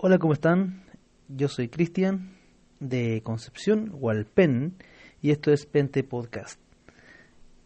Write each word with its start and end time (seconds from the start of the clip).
Hola, 0.00 0.20
¿cómo 0.20 0.32
están? 0.32 0.84
Yo 1.26 1.48
soy 1.48 1.66
Cristian 1.66 2.36
de 2.78 3.20
Concepción, 3.24 3.90
Hualpen, 3.92 4.76
y 5.20 5.32
esto 5.32 5.52
es 5.52 5.66
Pente 5.66 6.04
Podcast. 6.04 6.60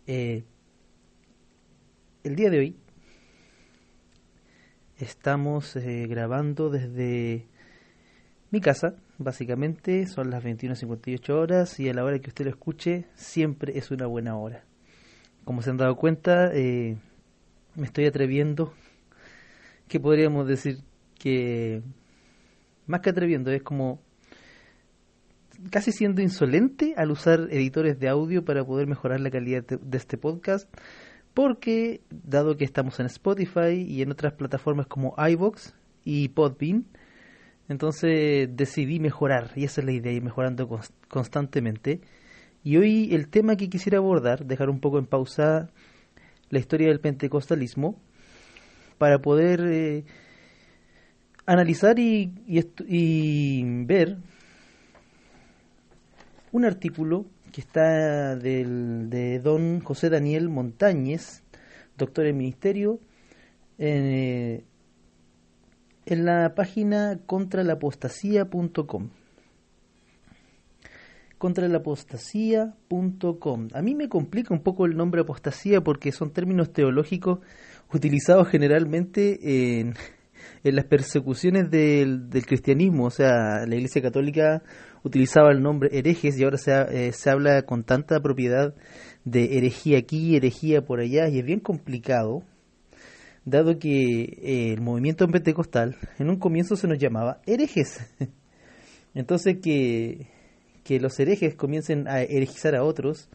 Eh, 0.07 0.43
el 2.25 2.35
día 2.35 2.49
de 2.49 2.59
hoy 2.59 2.77
estamos 4.97 5.77
eh, 5.77 6.07
grabando 6.09 6.71
desde 6.71 7.49
mi 8.51 8.63
casa, 8.63 8.95
básicamente 9.19 10.07
son 10.07 10.31
las 10.31 10.43
21.58 10.43 11.29
horas 11.35 11.79
y 11.81 11.91
a 11.91 11.93
la 11.93 12.03
hora 12.03 12.19
que 12.19 12.31
usted 12.31 12.47
lo 12.47 12.51
escuche 12.51 13.05
siempre 13.15 13.77
es 13.77 13.91
una 13.91 14.07
buena 14.07 14.39
hora. 14.39 14.65
Como 15.45 15.61
se 15.61 15.69
han 15.69 15.77
dado 15.77 15.97
cuenta, 15.97 16.51
eh, 16.55 16.97
me 17.75 17.85
estoy 17.85 18.07
atreviendo, 18.07 18.73
que 19.87 20.01
podríamos 20.01 20.49
decir 20.49 20.79
que 21.19 21.83
más 22.87 23.01
que 23.01 23.11
atreviendo, 23.11 23.51
es 23.51 23.63
como 23.63 24.01
casi 25.71 25.93
siendo 25.93 26.23
insolente 26.23 26.95
al 26.97 27.11
usar 27.11 27.49
editores 27.51 27.99
de 27.99 28.09
audio 28.09 28.45
para 28.45 28.65
poder 28.65 28.87
mejorar 28.87 29.21
la 29.21 29.31
calidad 29.31 29.65
de, 29.65 29.97
este 29.97 30.19
podcast, 30.19 30.69
porque 31.35 32.01
dado 32.11 32.57
que 32.57 32.65
estamos 32.65 32.99
en 33.01 33.07
Spotify 33.07 33.85
y 33.87 34.03
en 34.03 34.11
otras 34.11 34.35
plataformas 34.35 34.87
como 34.87 35.15
iVoox 35.17 35.73
y 36.05 36.29
Podbean, 36.29 36.87
entonces 37.69 38.49
decidí 38.55 38.99
mejorar, 38.99 39.51
y 39.55 39.65
esa 39.65 39.81
es 39.81 39.85
la 39.87 39.93
idea, 39.93 40.13
ir 40.13 40.23
mejorando 40.23 40.69
constantemente. 41.09 42.01
Y 42.65 42.77
hoy 42.77 43.15
el 43.15 43.29
tema 43.29 43.57
que 43.57 43.69
quisiera 43.69 43.99
abordar, 43.99 44.45
dejar 44.47 44.69
un 44.69 44.81
poco 44.81 44.99
en 44.99 45.07
pausa 45.07 45.71
la 46.51 46.59
historia 46.59 46.89
del 46.89 47.01
pentecostalismo, 47.01 48.01
para 48.99 49.21
poder 49.21 49.61
eh, 49.67 50.05
analizar 51.47 51.99
y, 51.99 52.33
ver 53.85 54.19
un 56.53 56.65
artículo 56.65 57.27
que 57.51 57.61
está 57.61 58.37
del, 58.37 59.11
de 59.11 59.41
don 59.41 59.81
José 59.81 60.11
Daniel 60.11 60.49
Montañez, 60.49 61.43
doctor 61.97 62.27
en 62.27 62.37
ministerio, 62.37 63.01
en, 63.79 64.05
eh, 64.05 64.63
la 66.07 66.55
página 66.55 67.19
contralapostasía.com. 67.27 69.11
Contralapostasía.com. 71.39 73.69
A 73.73 73.83
mí 73.83 73.95
me 73.95 74.09
complica 74.09 74.55
un 74.55 74.63
poco 74.63 74.87
el 74.87 74.97
nombre 74.97 75.21
apostasía 75.23 75.83
porque 75.83 76.13
son 76.13 76.33
términos 76.33 76.73
teológicos 76.73 77.41
utilizados 77.93 78.47
generalmente 78.49 79.81
en 79.81 79.95
en 80.65 80.77
las 80.77 80.85
persecuciones 80.85 81.71
del, 81.71 82.31
del, 82.31 82.47
cristianismo, 82.47 83.07
o 83.07 83.11
sea, 83.11 83.67
la 83.67 83.75
Iglesia 83.75 84.03
Católica 84.03 84.63
utilizaba 85.03 85.51
el 85.51 85.63
nombre 85.63 85.91
herejes 85.93 86.39
y 86.39 86.45
ahora 86.45 86.59
se, 86.59 86.73
eh, 86.73 87.13
se 87.13 87.31
habla 87.31 87.63
con 87.63 87.85
tanta 87.85 88.21
propiedad 88.21 88.75
de 89.25 89.59
herejía 89.59 89.99
aquí, 89.99 90.37
herejía 90.37 90.83
por 90.83 91.01
allá, 91.01 91.29
y 91.29 91.39
es 91.39 91.45
bien 91.45 91.61
complicado, 91.61 92.43
dado 93.45 93.79
que 93.79 94.23
eh, 94.43 94.73
el 94.73 94.81
movimiento 94.81 95.27
pentecostal 95.27 95.97
en 96.19 96.31
un 96.31 96.39
comienzo 96.39 96.77
se 96.77 96.87
nos 96.87 96.99
llamaba 96.99 97.41
herejes. 97.47 98.01
Entonces 99.15 99.59
que, 99.63 100.29
que 100.85 101.01
los 101.01 101.19
herejes 101.19 101.55
comiencen 101.55 102.09
a 102.09 102.23
herejizar 102.23 102.75
a 102.75 102.85
otros, 102.85 103.29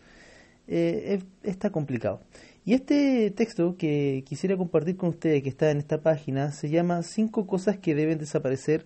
eh, 0.67 1.19
está 1.44 1.69
complicado. 1.69 2.21
Y 2.67 2.73
este 2.73 3.31
texto 3.31 3.77
que 3.77 4.25
quisiera 4.25 4.57
compartir 4.57 4.97
con 4.97 5.07
ustedes, 5.07 5.41
que 5.41 5.47
está 5.47 5.71
en 5.71 5.77
esta 5.77 6.01
página, 6.01 6.51
se 6.51 6.69
llama 6.69 7.01
Cinco 7.01 7.47
cosas 7.47 7.77
que 7.77 7.95
deben 7.95 8.17
desaparecer 8.17 8.85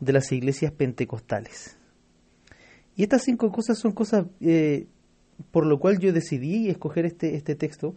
de 0.00 0.12
las 0.12 0.32
iglesias 0.32 0.72
pentecostales. 0.72 1.78
Y 2.96 3.04
estas 3.04 3.22
cinco 3.22 3.52
cosas 3.52 3.78
son 3.78 3.92
cosas 3.92 4.26
eh, 4.40 4.88
por 5.52 5.66
lo 5.66 5.78
cual 5.78 6.00
yo 6.00 6.12
decidí 6.12 6.68
escoger 6.68 7.06
este, 7.06 7.36
este 7.36 7.54
texto, 7.54 7.94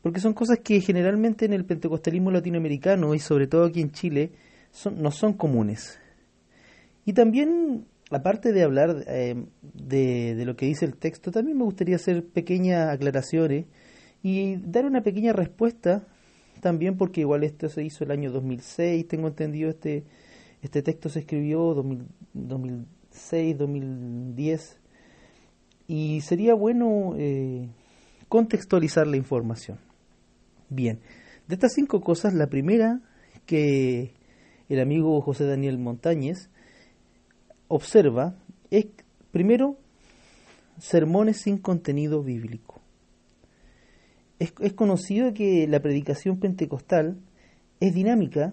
porque 0.00 0.20
son 0.20 0.32
cosas 0.32 0.60
que 0.60 0.80
generalmente 0.80 1.44
en 1.44 1.54
el 1.54 1.64
pentecostalismo 1.64 2.30
latinoamericano 2.30 3.16
y 3.16 3.18
sobre 3.18 3.48
todo 3.48 3.64
aquí 3.64 3.80
en 3.80 3.90
Chile 3.90 4.30
son, 4.70 5.02
no 5.02 5.10
son 5.10 5.32
comunes. 5.32 5.98
Y 7.04 7.14
también, 7.14 7.86
aparte 8.12 8.52
de 8.52 8.62
hablar 8.62 9.02
eh, 9.08 9.44
de, 9.74 10.36
de, 10.36 10.44
lo 10.44 10.54
que 10.54 10.66
dice 10.66 10.84
el 10.84 10.94
texto, 10.94 11.32
también 11.32 11.58
me 11.58 11.64
gustaría 11.64 11.96
hacer 11.96 12.24
pequeñas 12.24 12.90
aclaraciones 12.90 13.64
y 14.22 14.56
dar 14.56 14.86
una 14.86 15.02
pequeña 15.02 15.32
respuesta 15.32 16.06
también 16.60 16.96
porque 16.96 17.22
igual 17.22 17.42
esto 17.42 17.68
se 17.68 17.82
hizo 17.82 18.04
el 18.04 18.12
año 18.12 18.30
2006, 18.30 19.08
tengo 19.08 19.28
entendido 19.28 19.70
este 19.70 20.04
este 20.62 20.80
texto 20.80 21.08
se 21.08 21.18
escribió 21.20 21.74
2006, 22.34 23.58
2010 23.58 24.78
y 25.88 26.20
sería 26.20 26.54
bueno 26.54 27.14
eh, 27.18 27.68
contextualizar 28.28 29.08
la 29.08 29.16
información. 29.16 29.78
Bien, 30.68 31.00
de 31.48 31.54
estas 31.56 31.72
cinco 31.74 32.00
cosas, 32.00 32.32
la 32.32 32.46
primera 32.46 33.00
que 33.44 34.12
el 34.68 34.80
amigo 34.80 35.20
José 35.20 35.46
Daniel 35.46 35.78
Montañez 35.78 36.48
observa 37.66 38.36
es, 38.70 38.86
primero, 39.32 39.76
sermones 40.78 41.38
sin 41.38 41.58
contenido 41.58 42.22
bíblico 42.22 42.81
es, 44.42 44.72
conocido 44.72 45.32
que 45.32 45.66
la 45.68 45.80
predicación 45.80 46.38
pentecostal 46.38 47.16
es 47.80 47.94
dinámica 47.94 48.52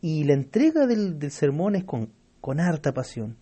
y 0.00 0.24
la 0.24 0.34
entrega 0.34 0.86
del, 0.86 1.18
sermón 1.30 1.76
es 1.76 1.84
con, 1.84 2.10
con, 2.40 2.60
harta 2.60 2.92
pasión. 2.92 3.36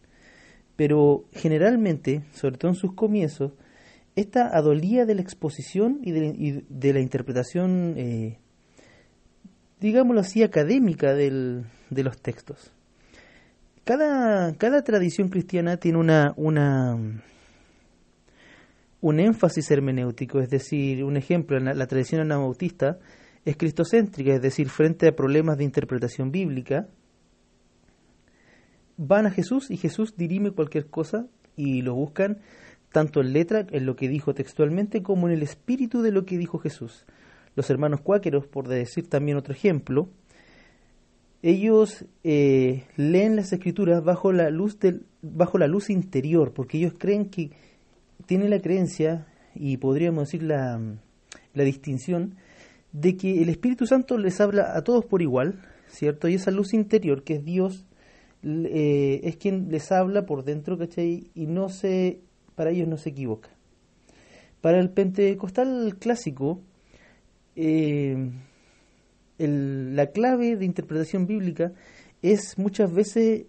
Pero 0.76 1.24
generalmente, 1.32 2.22
sobre 2.32 2.56
todo 2.56 2.70
en 2.70 2.76
sus 2.76 2.94
comienzos, 2.94 3.52
esta 4.14 4.46
adolía 4.46 5.06
de 5.06 5.14
la 5.14 5.22
exposición 5.22 6.00
y 6.02 6.12
de, 6.12 6.92
la 6.92 7.00
interpretación, 7.00 7.94
eh, 7.96 8.38
digámoslo 9.80 10.20
así, 10.20 10.42
académica 10.42 11.14
del, 11.14 11.64
de 11.90 12.02
los 12.04 12.20
textos. 12.20 12.72
Cada, 13.84 14.54
cada 14.54 14.84
tradición 14.84 15.28
cristiana 15.28 15.78
tiene 15.78 15.98
una, 15.98 16.34
una, 16.36 16.96
un 19.02 19.18
énfasis 19.18 19.70
hermenéutico, 19.70 20.40
es 20.40 20.48
decir, 20.48 21.04
un 21.04 21.16
ejemplo, 21.16 21.58
en 21.58 21.64
la, 21.64 21.86
tradición 21.86 22.20
anabautista 22.20 23.00
es 23.44 23.56
cristocéntrica, 23.56 24.32
es 24.32 24.40
decir, 24.40 24.68
frente 24.68 25.08
a 25.08 25.16
problemas 25.16 25.58
de 25.58 25.64
interpretación 25.64 26.30
bíblica, 26.30 26.86
van 28.96 29.26
a 29.26 29.30
Jesús 29.30 29.72
y 29.72 29.76
Jesús 29.76 30.14
dirime 30.16 30.52
cualquier 30.52 30.86
cosa 30.86 31.26
y 31.56 31.82
lo 31.82 31.94
buscan 31.94 32.38
tanto 32.92 33.20
en 33.20 33.32
letra, 33.32 33.66
en 33.70 33.86
lo 33.86 33.96
que 33.96 34.08
dijo 34.08 34.34
textualmente, 34.34 35.02
como 35.02 35.26
en 35.26 35.34
el 35.34 35.42
espíritu 35.42 36.02
de 36.02 36.12
lo 36.12 36.24
que 36.24 36.38
dijo 36.38 36.58
Jesús. 36.58 37.04
Los 37.56 37.70
hermanos 37.70 38.02
cuáqueros, 38.02 38.46
por 38.46 38.68
decir 38.68 39.08
también 39.08 39.36
otro 39.36 39.52
ejemplo, 39.52 40.10
ellos 41.42 42.04
eh, 42.22 42.84
leen 42.96 43.34
las 43.34 43.52
escrituras 43.52 44.04
bajo 44.04 44.30
la 44.30 44.50
luz 44.50 44.78
del, 44.78 45.06
bajo 45.22 45.58
la 45.58 45.66
luz 45.66 45.90
interior, 45.90 46.52
porque 46.52 46.78
ellos 46.78 46.94
creen 46.96 47.30
que 47.30 47.50
tiene 48.26 48.48
la 48.48 48.60
creencia, 48.60 49.26
y 49.54 49.76
podríamos 49.76 50.28
decir 50.28 50.42
la, 50.42 50.80
la 51.54 51.64
distinción, 51.64 52.36
de 52.92 53.16
que 53.16 53.42
el 53.42 53.48
Espíritu 53.48 53.86
Santo 53.86 54.18
les 54.18 54.40
habla 54.40 54.76
a 54.76 54.82
todos 54.82 55.04
por 55.04 55.22
igual, 55.22 55.62
¿cierto? 55.88 56.28
Y 56.28 56.34
esa 56.34 56.50
luz 56.50 56.74
interior, 56.74 57.24
que 57.24 57.34
es 57.34 57.44
Dios, 57.44 57.86
eh, 58.42 59.20
es 59.24 59.36
quien 59.36 59.70
les 59.70 59.92
habla 59.92 60.26
por 60.26 60.44
dentro, 60.44 60.78
¿cachai? 60.78 61.30
Y 61.34 61.46
no 61.46 61.68
se, 61.68 62.20
para 62.54 62.70
ellos 62.70 62.88
no 62.88 62.96
se 62.96 63.10
equivoca. 63.10 63.50
Para 64.60 64.78
el 64.78 64.90
pentecostal 64.90 65.96
clásico, 65.98 66.60
eh, 67.56 68.30
la 69.38 70.06
clave 70.08 70.56
de 70.56 70.64
interpretación 70.64 71.26
bíblica 71.26 71.72
es 72.22 72.58
muchas 72.58 72.92
veces 72.92 73.46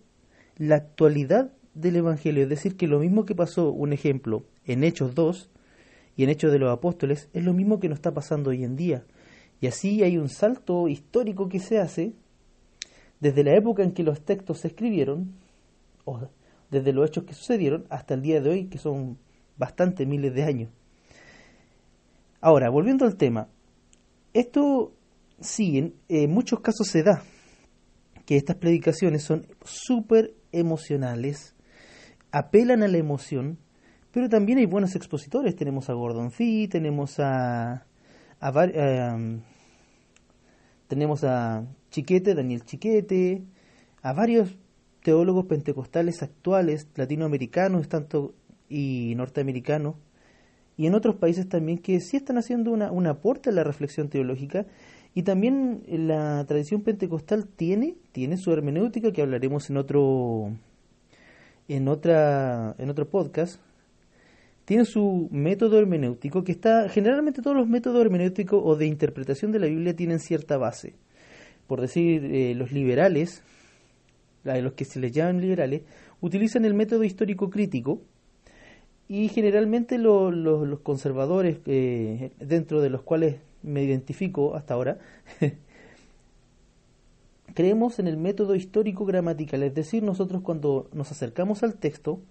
la 0.58 0.75
actualidad 0.75 1.52
del 1.74 1.98
Evangelio, 1.98 2.44
es 2.44 2.50
decir, 2.50 2.75
que 2.75 2.88
lo 2.88 3.00
mismo 3.00 3.25
que 3.25 3.36
pasó, 3.36 3.72
un 3.72 3.94
ejemplo, 3.94 4.46
en 4.65 4.83
Hechos 4.83 5.15
2 5.15 5.50
y 6.15 6.24
en 6.24 6.30
Hechos 6.30 6.51
de 6.51 6.60
los 6.60 6.71
Apóstoles, 6.71 7.30
es 7.33 7.44
lo 7.44 7.54
mismo 7.54 7.80
que 7.80 7.89
nos 7.89 7.98
está 7.98 8.13
pasando 8.13 8.51
hoy 8.51 8.63
en 8.63 8.75
día. 8.75 9.06
Y 9.62 9.68
así 9.68 10.04
hay 10.04 10.18
un 10.18 10.30
salto 10.30 10.88
histórico 10.88 11.50
que 11.50 11.60
se 11.60 11.80
hace 11.80 12.13
desde 13.19 13.44
la 13.44 13.56
época 13.56 13.83
en 13.83 13.94
que 13.94 14.04
los 14.04 14.21
textos 14.21 14.60
se 14.60 14.68
escribieron, 14.68 15.33
o 16.06 16.27
desde 16.69 16.92
los 16.92 17.07
hechos 17.07 17.24
que 17.24 17.33
sucedieron, 17.33 17.86
hasta 17.89 18.13
el 18.13 18.21
día 18.21 18.42
de 18.42 18.50
hoy, 18.50 18.65
que 18.65 18.77
son 18.77 19.18
bastantes 19.57 20.07
miles 20.07 20.33
de 20.33 20.44
años. 20.44 20.71
Ahora, 22.42 22.69
volviendo 22.69 23.06
al 23.06 23.15
tema, 23.15 23.48
esto 24.33 24.94
sí, 25.39 25.94
en, 26.10 26.31
muchos 26.31 26.60
casos 26.62 26.88
se 26.88 27.04
da 27.04 27.24
que 28.25 28.38
estas 28.38 28.56
predicaciones 28.56 29.24
son 29.24 29.48
súper 29.63 30.33
emocionales, 30.51 31.56
apelan 32.31 32.83
a 32.83 32.88
la 32.88 32.98
emoción, 32.98 33.60
pero 34.13 34.30
también 34.30 34.60
hay 34.60 34.68
buenos 34.68 34.95
expositores. 34.95 35.56
Tenemos 35.56 35.89
a 35.89 35.94
Gordon 35.94 36.31
Fee, 36.31 36.68
tenemos 36.68 37.19
a, 37.19 37.86
eh, 38.39 39.39
tenemos 40.88 41.24
a 41.24 41.65
Chiquete, 41.89 42.36
Daniel 42.36 42.63
Chiquete, 42.63 43.44
a 44.04 44.13
varios 44.13 44.56
teólogos 45.01 45.48
pentecostales 45.48 46.21
actuales, 46.21 46.88
latinoamericanos 46.95 47.89
tanto 47.89 48.36
y 48.69 49.13
norteamericanos, 49.15 49.95
y 50.77 50.86
en 50.86 50.94
otros 50.94 51.15
países 51.15 51.50
también 51.50 51.80
que 51.80 52.00
sí 52.00 52.18
están 52.18 52.38
haciendo 52.38 52.71
una, 52.71 52.92
un 52.92 53.07
aporte 53.07 53.50
a 53.50 53.54
la 53.54 53.63
reflexión 53.63 54.10
teológica 54.10 54.68
y 55.15 55.24
también 55.24 55.83
la 55.88 56.45
tradición 56.45 56.81
pentecostal 56.81 57.48
tiene, 57.48 57.95
tiene 58.12 58.38
su 58.38 58.51
hermenéutica 58.51 59.12
que 59.12 59.21
hablaremos 59.24 59.69
en 59.69 59.77
otro 59.77 60.51
en 61.68 61.88
otra 61.88 62.75
en 62.77 62.89
otro 62.89 63.10
podcast. 63.10 63.60
Tiene 64.65 64.86
su 64.86 65.27
método 65.31 65.77
hermenéutico 65.77 66.44
que 66.44 66.54
está 66.54 66.88
generalmente 66.88 67.42
todos 67.42 67.56
los 67.56 67.68
métodos 67.68 68.01
hermenéuticos 68.01 68.62
o 68.63 68.75
de 68.75 68.86
interpretación 68.86 69.51
de 69.51 69.60
la 69.60 69.68
Biblia 69.68 69.95
tienen 69.95 70.19
cierta 70.19 70.57
base. 70.57 70.95
Por 71.68 71.81
decir, 71.81 72.24
eh, 72.25 72.56
los 72.56 72.71
liberales, 72.71 73.44
los 74.44 74.74
que 74.74 74.86
se 74.86 75.00
les 75.00 75.12
llaman 75.12 75.42
liberales, 75.42 75.81
utilizan 76.21 76.63
el 76.65 76.74
método 76.74 77.04
histórico 77.04 77.50
crítico 77.50 78.01
y 79.07 79.27
generalmente 79.27 79.98
los 79.98 80.80
conservadores, 80.80 81.60
eh, 81.65 82.31
dentro 82.39 82.81
de 82.81 82.89
los 82.89 83.01
cuales 83.01 83.36
me 83.62 83.83
identifico 83.83 84.56
hasta 84.56 84.74
ahora, 84.74 84.98
creemos 87.54 88.00
en 88.00 88.07
el 88.07 88.18
método 88.18 88.56
histórico 88.56 89.06
gramatical, 89.06 89.63
es 89.63 89.75
decir, 89.75 90.04
nosotros 90.04 90.42
cuando 90.42 90.89
nos 90.94 91.12
acercamos 91.12 91.63
al 91.63 91.75
texto, 91.75 92.21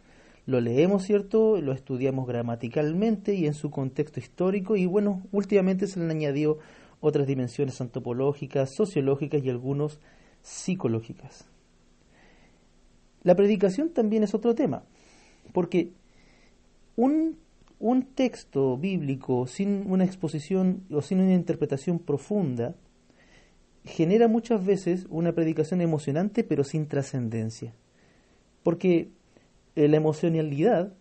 lo 0.46 0.60
leemos, 0.60 1.04
¿cierto? 1.04 1.60
Lo 1.60 1.72
estudiamos 1.72 2.26
gramaticalmente 2.26 3.34
y 3.34 3.46
en 3.46 3.54
su 3.54 3.70
contexto 3.70 4.18
histórico 4.18 4.76
y 4.76 4.86
bueno, 4.86 5.22
últimamente 5.30 5.86
se 5.86 5.98
le 5.98 6.06
han 6.06 6.10
añadido 6.10 6.58
otras 7.00 7.26
dimensiones 7.26 7.80
antropológicas, 7.80 8.74
sociológicas 8.74 9.44
y 9.44 9.50
algunos 9.50 10.00
psicológicas. 10.42 11.46
La 13.22 13.36
predicación 13.36 13.90
también 13.90 14.24
es 14.24 14.34
otro 14.34 14.54
tema, 14.54 14.82
porque 15.52 15.90
un, 16.96 17.38
un 17.78 18.02
texto 18.02 18.76
bíblico 18.76 19.46
sin 19.46 19.90
una 19.90 20.04
exposición 20.04 20.84
o 20.90 21.02
sin 21.02 21.20
una 21.20 21.34
interpretación 21.34 22.00
profunda 22.00 22.74
genera 23.84 24.28
muchas 24.28 24.64
veces 24.64 25.06
una 25.08 25.32
predicación 25.32 25.80
emocionante 25.80 26.42
pero 26.42 26.64
sin 26.64 26.86
trascendencia. 26.86 27.74
Porque 28.62 29.10
la 29.74 29.96
emocionalidad 29.96 30.92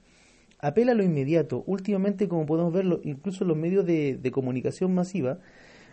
apela 0.59 0.91
a 0.91 0.95
lo 0.95 1.03
inmediato. 1.03 1.63
Últimamente, 1.65 2.27
como 2.27 2.45
podemos 2.45 2.71
verlo, 2.73 3.01
incluso 3.03 3.43
los 3.45 3.57
medios 3.57 3.85
de, 3.85 4.17
de, 4.17 4.31
comunicación 4.31 4.93
masiva 4.93 5.39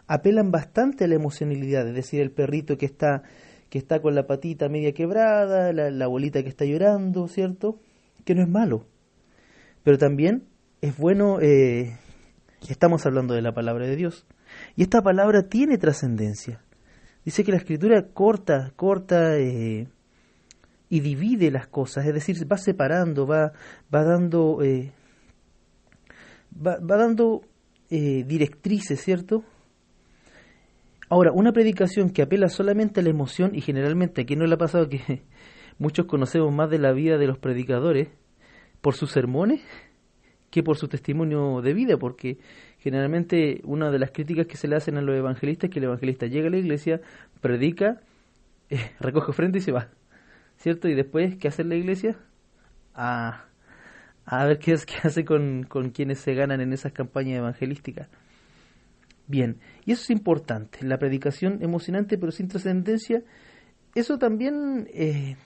apelan 0.07 0.51
bastante 0.51 1.05
a 1.05 1.09
la 1.09 1.15
emocionalidad, 1.15 1.87
es 1.89 1.95
decir, 1.95 2.21
el 2.21 2.31
perrito 2.31 2.79
que 2.79 2.87
está, 2.87 3.23
que 3.69 3.79
está 3.79 4.01
con 4.01 4.15
la 4.15 4.27
patita 4.27 4.69
media 4.69 4.93
quebrada, 4.93 5.73
la, 5.73 5.91
la 5.91 6.05
abuelita 6.05 6.43
que 6.43 6.49
está 6.49 6.65
llorando, 6.65 7.29
¿cierto? 7.29 7.81
Que 8.25 8.35
no 8.35 8.43
es 8.43 8.49
malo. 8.49 8.87
Pero 9.83 9.99
también 9.99 10.45
es 10.81 10.97
bueno, 10.97 11.41
eh, 11.41 11.97
estamos 12.69 13.05
hablando 13.07 13.35
de 13.35 13.43
la 13.43 13.53
palabra 13.53 13.87
de 13.87 13.97
Dios. 13.97 14.27
Y 14.77 14.83
esta 14.83 15.03
palabra 15.03 15.49
tiene 15.49 15.79
trascendencia. 15.79 16.63
Dice 17.25 17.45
que 17.45 17.53
la 17.53 17.59
escritura 17.59 18.07
corta, 18.15 18.73
corta 18.77 19.37
eh, 19.39 19.89
y 20.89 21.01
divide 21.01 21.51
las 21.51 21.67
cosas, 21.67 22.07
es 22.07 22.15
decir, 22.15 22.37
va 22.51 22.57
separando, 22.57 23.27
va, 23.27 23.53
va 23.95 24.05
dando, 24.05 24.63
eh, 24.63 24.93
va, 26.55 26.79
dando 26.81 27.43
directrices, 27.91 29.01
¿cierto? 29.01 29.45
Ahora, 31.11 31.33
una 31.33 31.53
predicación 31.53 32.11
que 32.11 32.21
apela 32.21 32.49
solamente 32.49 33.01
a 33.01 33.03
la 33.03 33.09
emoción, 33.09 33.55
y 33.55 33.63
generalmente 33.63 34.23
aquí 34.23 34.37
no 34.37 34.47
le 34.47 34.55
ha 34.55 34.59
pasado 34.59 34.89
que 34.89 35.23
muchos 35.79 36.07
conocemos 36.07 36.55
más 36.55 36.69
de 36.69 36.79
la 36.79 36.93
vida 36.93 37.17
de 37.17 37.27
los 37.27 37.39
predicadores 37.39 38.09
por 38.83 38.95
sus 38.95 39.11
sermones 39.11 39.63
que 40.51 40.63
por 40.63 40.77
su 40.77 40.89
testimonio 40.89 41.61
de 41.63 41.75
vida, 41.75 41.97
porque 41.99 42.39
generalmente 42.79 43.61
una 43.65 43.91
de 43.91 43.99
las 43.99 44.11
críticas 44.11 44.47
que 44.47 44.57
se 44.57 44.69
le 44.69 44.77
hacen 44.77 44.97
a 44.97 45.03
los 45.03 45.17
evangelistas 45.17 45.69
es 45.69 45.73
que 45.73 45.79
el 45.79 45.87
evangelista 45.87 46.27
llega 46.27 46.49
a 46.49 46.51
la 46.51 46.59
iglesia, 46.59 47.01
predica, 47.41 48.01
eh, 48.71 48.91
recoge 49.01 49.33
frente 49.33 49.59
y 49.59 49.61
se 49.63 49.73
va, 49.73 49.89
¿cierto? 50.59 50.89
Y 50.89 50.95
después, 50.95 51.37
¿qué 51.37 51.49
hace 51.49 51.65
la 51.65 51.77
iglesia? 51.77 52.17
A, 52.95 53.47
a 54.27 54.45
ver 54.47 54.59
qué, 54.59 54.73
es, 54.73 54.85
qué 54.87 54.97
hace 55.03 55.25
con, 55.25 55.65
con 55.65 55.91
quienes 55.91 56.19
se 56.19 56.35
ganan 56.35 56.61
en 56.61 56.73
esas 56.73 56.93
campañas 56.93 57.39
evangelísticas. 57.39 58.09
Bien, 59.27 59.59
y 59.85 59.93
eso 59.93 60.03
es 60.03 60.11
importante, 60.11 60.87
la 60.87 60.99
predicación 60.99 61.63
emocionante 61.63 62.17
pero 62.17 62.33
sin 62.33 62.49
trascendencia, 62.49 63.23
eso 63.95 64.19
también 64.19 64.89
eh, 64.95 65.37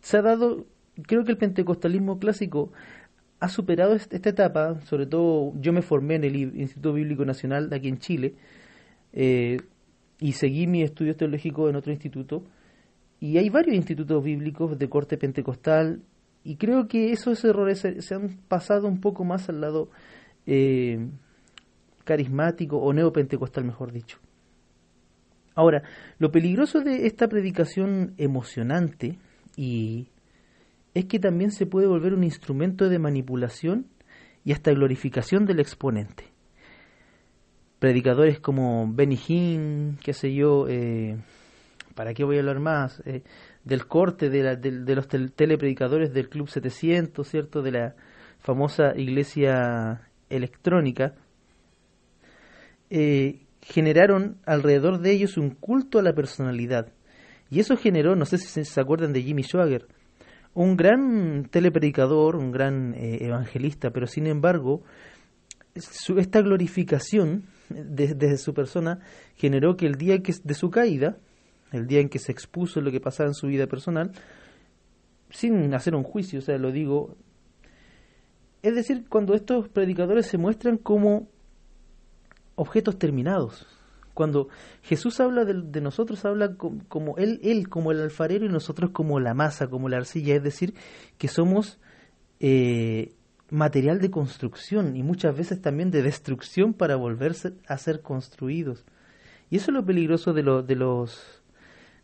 se 0.00 0.16
ha 0.16 0.22
dado, 0.22 0.66
creo 1.08 1.24
que 1.24 1.32
el 1.32 1.38
pentecostalismo 1.38 2.20
clásico 2.20 2.72
ha 3.40 3.48
superado 3.48 3.94
esta 3.94 4.28
etapa, 4.28 4.80
sobre 4.82 5.06
todo 5.06 5.52
yo 5.60 5.72
me 5.72 5.82
formé 5.82 6.14
en 6.14 6.24
el 6.24 6.36
Instituto 6.36 6.92
Bíblico 6.92 7.24
Nacional 7.24 7.68
de 7.68 7.76
aquí 7.76 7.88
en 7.88 7.98
Chile 7.98 8.34
eh, 9.12 9.56
y 10.20 10.32
seguí 10.34 10.68
mi 10.68 10.84
estudio 10.84 11.16
teológico 11.16 11.68
en 11.68 11.74
otro 11.74 11.90
instituto 11.90 12.44
y 13.22 13.38
hay 13.38 13.50
varios 13.50 13.76
institutos 13.76 14.24
bíblicos 14.24 14.76
de 14.76 14.88
corte 14.88 15.16
pentecostal 15.16 16.02
y 16.42 16.56
creo 16.56 16.88
que 16.88 17.12
esos 17.12 17.44
errores 17.44 17.78
se, 17.78 18.14
han 18.16 18.36
pasado 18.48 18.88
un 18.88 19.00
poco 19.00 19.22
más 19.22 19.48
al 19.48 19.60
lado 19.60 19.90
eh, 20.44 21.06
carismático 22.02 22.78
o 22.78 22.92
neopentecostal, 22.92 23.64
mejor 23.64 23.92
dicho. 23.92 24.18
Ahora, 25.54 25.84
lo 26.18 26.32
peligroso 26.32 26.80
de 26.80 27.06
esta 27.06 27.28
predicación 27.28 28.14
emocionante 28.18 29.20
y 29.56 30.08
es 30.92 31.04
que 31.04 31.20
también 31.20 31.52
se 31.52 31.66
puede 31.66 31.86
volver 31.86 32.14
un 32.14 32.24
instrumento 32.24 32.88
de 32.88 32.98
manipulación 32.98 33.86
y 34.44 34.50
hasta 34.50 34.72
glorificación 34.72 35.46
del 35.46 35.60
exponente. 35.60 36.24
Predicadores 37.78 38.40
como 38.40 38.92
Benny 38.92 39.18
Hinn, 39.28 39.98
qué 40.02 40.12
sé 40.12 40.34
yo, 40.34 40.66
eh, 40.68 41.18
¿para 41.94 42.14
qué 42.14 42.24
voy 42.24 42.36
a 42.36 42.40
hablar 42.40 42.60
más? 42.60 43.02
Eh, 43.04 43.22
del 43.64 43.86
corte 43.86 44.30
de, 44.30 44.56
de, 44.56 44.94
los 44.94 45.08
telepredicadores 45.08 46.12
del 46.12 46.28
Club 46.28 46.48
700, 46.48 47.26
¿cierto? 47.26 47.62
De 47.62 47.72
la 47.72 47.94
famosa 48.40 48.94
iglesia 48.96 50.08
electrónica, 50.28 51.14
eh, 52.90 53.46
generaron 53.60 54.38
alrededor 54.44 55.00
de 55.00 55.12
ellos 55.12 55.36
un 55.36 55.50
culto 55.50 55.98
a 55.98 56.02
la 56.02 56.12
personalidad. 56.12 56.92
Y 57.50 57.60
eso 57.60 57.76
generó, 57.76 58.16
no 58.16 58.24
sé 58.24 58.38
si 58.38 58.64
se 58.64 58.80
acuerdan 58.80 59.12
de 59.12 59.22
Jimmy 59.22 59.42
Schwager, 59.42 59.86
un 60.54 60.76
gran 60.76 61.48
telepredicador, 61.50 62.36
un 62.36 62.50
gran 62.50 62.94
eh, 62.94 63.18
evangelista, 63.20 63.90
pero 63.90 64.06
sin 64.06 64.26
embargo, 64.26 64.82
esta 65.74 66.42
glorificación 66.42 67.44
desde 67.68 68.36
su 68.36 68.52
persona 68.52 69.00
generó 69.36 69.76
que 69.76 69.86
el 69.86 69.94
día 69.94 70.18
que, 70.22 70.34
de 70.42 70.54
su 70.54 70.70
caída, 70.70 71.16
el 71.72 71.86
día 71.86 72.00
en 72.00 72.08
que 72.08 72.18
se 72.18 72.32
expuso 72.32 72.80
lo 72.80 72.90
que 72.90 73.00
pasaba 73.00 73.28
en 73.28 73.34
su 73.34 73.46
vida 73.46 73.66
personal, 73.66 74.12
sin 75.30 75.72
hacer 75.74 75.94
un 75.94 76.02
juicio, 76.02 76.38
o 76.38 76.42
sea, 76.42 76.58
lo 76.58 76.70
digo, 76.70 77.16
es 78.62 78.74
decir, 78.74 79.08
cuando 79.08 79.34
estos 79.34 79.68
predicadores 79.68 80.26
se 80.26 80.38
muestran 80.38 80.76
como 80.76 81.28
objetos 82.54 82.98
terminados, 82.98 83.66
cuando 84.14 84.48
Jesús 84.82 85.20
habla 85.20 85.44
de, 85.44 85.80
nosotros, 85.80 86.24
habla 86.24 86.56
como, 86.56 87.16
él, 87.16 87.40
él 87.42 87.68
como 87.68 87.92
el 87.92 88.00
alfarero 88.00 88.44
y 88.44 88.50
nosotros 88.50 88.90
como 88.90 89.20
la 89.20 89.34
masa, 89.34 89.68
como 89.68 89.88
la 89.88 89.96
arcilla, 89.96 90.36
es 90.36 90.42
decir, 90.42 90.74
que 91.16 91.28
somos 91.28 91.80
eh, 92.38 93.14
material 93.50 94.00
de 94.00 94.10
construcción 94.10 94.96
y 94.96 95.02
muchas 95.02 95.36
veces 95.36 95.60
también 95.60 95.90
de 95.90 96.02
destrucción 96.02 96.74
para 96.74 96.96
volverse 96.96 97.54
a 97.66 97.78
ser 97.78 98.02
construidos. 98.02 98.84
Y 99.50 99.56
eso 99.56 99.70
es 99.70 99.74
lo 99.74 99.84
peligroso 99.84 100.32
de, 100.32 100.42
de 100.62 100.76
los 100.76 101.41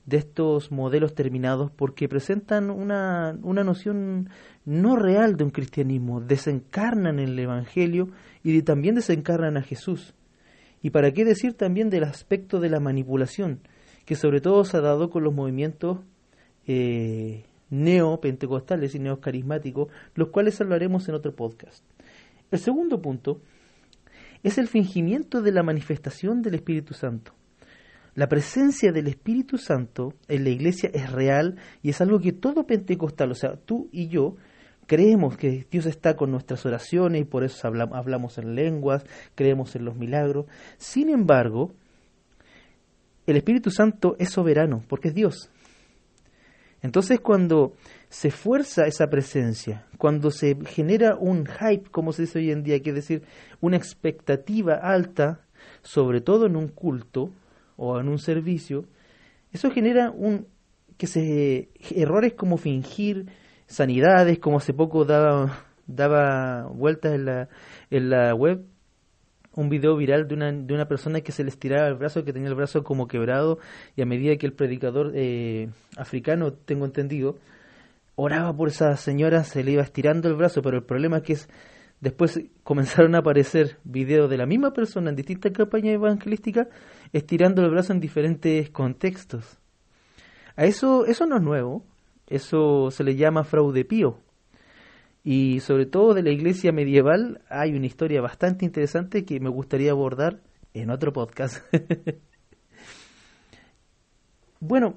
de 0.08 0.16
estos 0.16 0.72
modelos 0.72 1.14
terminados 1.14 1.70
porque 1.70 2.08
presentan 2.08 2.70
una, 2.70 3.38
una 3.42 3.62
noción 3.62 4.30
no 4.64 4.96
real 4.96 5.36
de 5.36 5.44
un 5.44 5.50
cristianismo, 5.50 6.20
desencarnan 6.20 7.18
el 7.18 7.38
Evangelio 7.38 8.08
y 8.42 8.62
también 8.62 8.94
desencarnan 8.94 9.58
a 9.58 9.62
Jesús. 9.62 10.14
Y 10.82 10.90
para 10.90 11.12
qué 11.12 11.26
decir 11.26 11.54
también 11.54 11.90
del 11.90 12.04
aspecto 12.04 12.58
de 12.58 12.70
la 12.70 12.80
manipulación, 12.80 13.60
que 14.06 14.16
sobre 14.16 14.40
todo 14.40 14.64
se 14.64 14.78
ha 14.78 14.80
dado 14.80 15.10
con 15.10 15.24
los 15.24 15.34
movimientos 15.34 15.98
eh, 16.66 17.44
neopentecostales 17.68 18.94
y 18.94 18.98
neocarismáticos, 19.00 19.88
los 20.14 20.28
cuales 20.28 20.58
hablaremos 20.60 21.06
en 21.08 21.16
otro 21.16 21.34
podcast. 21.34 21.84
El 22.50 22.60
segundo 22.60 23.02
punto 23.02 23.42
es 24.42 24.56
el 24.56 24.68
fingimiento 24.68 25.42
de 25.42 25.52
la 25.52 25.62
manifestación 25.62 26.40
del 26.40 26.54
Espíritu 26.54 26.94
Santo. 26.94 27.37
La 28.18 28.28
presencia 28.28 28.90
del 28.90 29.06
Espíritu 29.06 29.58
Santo 29.58 30.14
en 30.26 30.42
la 30.42 30.50
iglesia 30.50 30.90
es 30.92 31.12
real 31.12 31.54
y 31.84 31.90
es 31.90 32.00
algo 32.00 32.18
que 32.18 32.32
todo 32.32 32.66
pentecostal, 32.66 33.30
o 33.30 33.34
sea, 33.36 33.54
tú 33.54 33.88
y 33.92 34.08
yo, 34.08 34.34
Creemos 34.88 35.36
que 35.36 35.66
Dios 35.70 35.84
está 35.84 36.16
con 36.16 36.30
nuestras 36.30 36.64
oraciones 36.64 37.20
y 37.20 37.24
por 37.26 37.44
eso 37.44 37.68
hablamos 37.68 38.38
en 38.38 38.54
lenguas, 38.54 39.04
creemos 39.34 39.76
en 39.76 39.84
los 39.84 39.96
milagros. 39.96 40.46
Sin 40.78 41.10
embargo, 41.10 41.74
el 43.26 43.36
Espíritu 43.36 43.70
Santo 43.70 44.16
es 44.18 44.30
soberano 44.30 44.82
porque 44.88 45.08
es 45.08 45.14
Dios. 45.14 45.50
Entonces 46.80 47.20
cuando 47.20 47.74
se 48.08 48.30
fuerza 48.30 48.86
esa 48.86 49.08
presencia, 49.08 49.84
cuando 49.98 50.30
se 50.30 50.56
genera 50.64 51.16
un 51.16 51.44
hype, 51.44 51.90
como 51.90 52.12
se 52.12 52.22
dice 52.22 52.38
hoy 52.38 52.50
en 52.50 52.62
día, 52.62 52.80
que 52.80 52.88
es 52.88 52.96
decir, 52.96 53.22
una 53.60 53.76
expectativa 53.76 54.74
alta, 54.74 55.42
sobre 55.82 56.22
todo 56.22 56.46
en 56.46 56.56
un 56.56 56.68
culto 56.68 57.30
o 57.78 57.98
en 57.98 58.08
un 58.08 58.18
servicio, 58.18 58.84
eso 59.50 59.70
genera 59.70 60.10
un 60.10 60.46
que 60.98 61.06
se 61.06 61.70
errores 61.94 62.34
como 62.34 62.58
fingir 62.58 63.26
sanidades, 63.66 64.38
como 64.38 64.58
hace 64.58 64.74
poco 64.74 65.06
daba 65.06 65.64
daba 65.86 66.66
vueltas 66.66 67.14
en 67.14 67.24
la, 67.24 67.48
en 67.90 68.10
la 68.10 68.34
web 68.34 68.66
un 69.54 69.68
video 69.68 69.96
viral 69.96 70.28
de 70.28 70.34
una, 70.34 70.52
de 70.52 70.72
una 70.72 70.86
persona 70.86 71.20
que 71.20 71.32
se 71.32 71.42
le 71.42 71.50
estiraba 71.50 71.88
el 71.88 71.94
brazo, 71.94 72.24
que 72.24 72.32
tenía 72.32 72.48
el 72.48 72.54
brazo 72.54 72.84
como 72.84 73.08
quebrado, 73.08 73.58
y 73.96 74.02
a 74.02 74.06
medida 74.06 74.36
que 74.36 74.46
el 74.46 74.52
predicador 74.52 75.12
eh, 75.16 75.68
africano, 75.96 76.52
tengo 76.52 76.84
entendido, 76.84 77.38
oraba 78.14 78.56
por 78.56 78.68
esa 78.68 78.96
señora, 78.96 79.42
se 79.42 79.64
le 79.64 79.72
iba 79.72 79.82
estirando 79.82 80.28
el 80.28 80.36
brazo, 80.36 80.62
pero 80.62 80.76
el 80.76 80.84
problema 80.84 81.18
es 81.18 81.22
que 81.24 81.32
es, 81.32 81.48
después 82.00 82.40
comenzaron 82.62 83.14
a 83.14 83.18
aparecer 83.18 83.78
videos 83.84 84.30
de 84.30 84.36
la 84.36 84.46
misma 84.46 84.72
persona 84.72 85.10
en 85.10 85.16
distintas 85.16 85.52
campañas 85.52 85.94
evangelísticas 85.94 86.68
estirando 87.12 87.62
el 87.62 87.70
brazo 87.70 87.92
en 87.92 88.00
diferentes 88.00 88.70
contextos. 88.70 89.58
A 90.56 90.64
eso, 90.64 91.06
eso 91.06 91.26
no 91.26 91.36
es 91.36 91.42
nuevo, 91.42 91.84
eso 92.26 92.90
se 92.90 93.04
le 93.04 93.16
llama 93.16 93.44
fraude 93.44 93.84
pío. 93.84 94.18
Y 95.24 95.60
sobre 95.60 95.86
todo 95.86 96.14
de 96.14 96.22
la 96.22 96.30
iglesia 96.30 96.72
medieval 96.72 97.42
hay 97.48 97.74
una 97.74 97.86
historia 97.86 98.20
bastante 98.20 98.64
interesante 98.64 99.24
que 99.24 99.40
me 99.40 99.50
gustaría 99.50 99.90
abordar 99.90 100.40
en 100.74 100.90
otro 100.90 101.12
podcast. 101.12 101.64
bueno, 104.60 104.96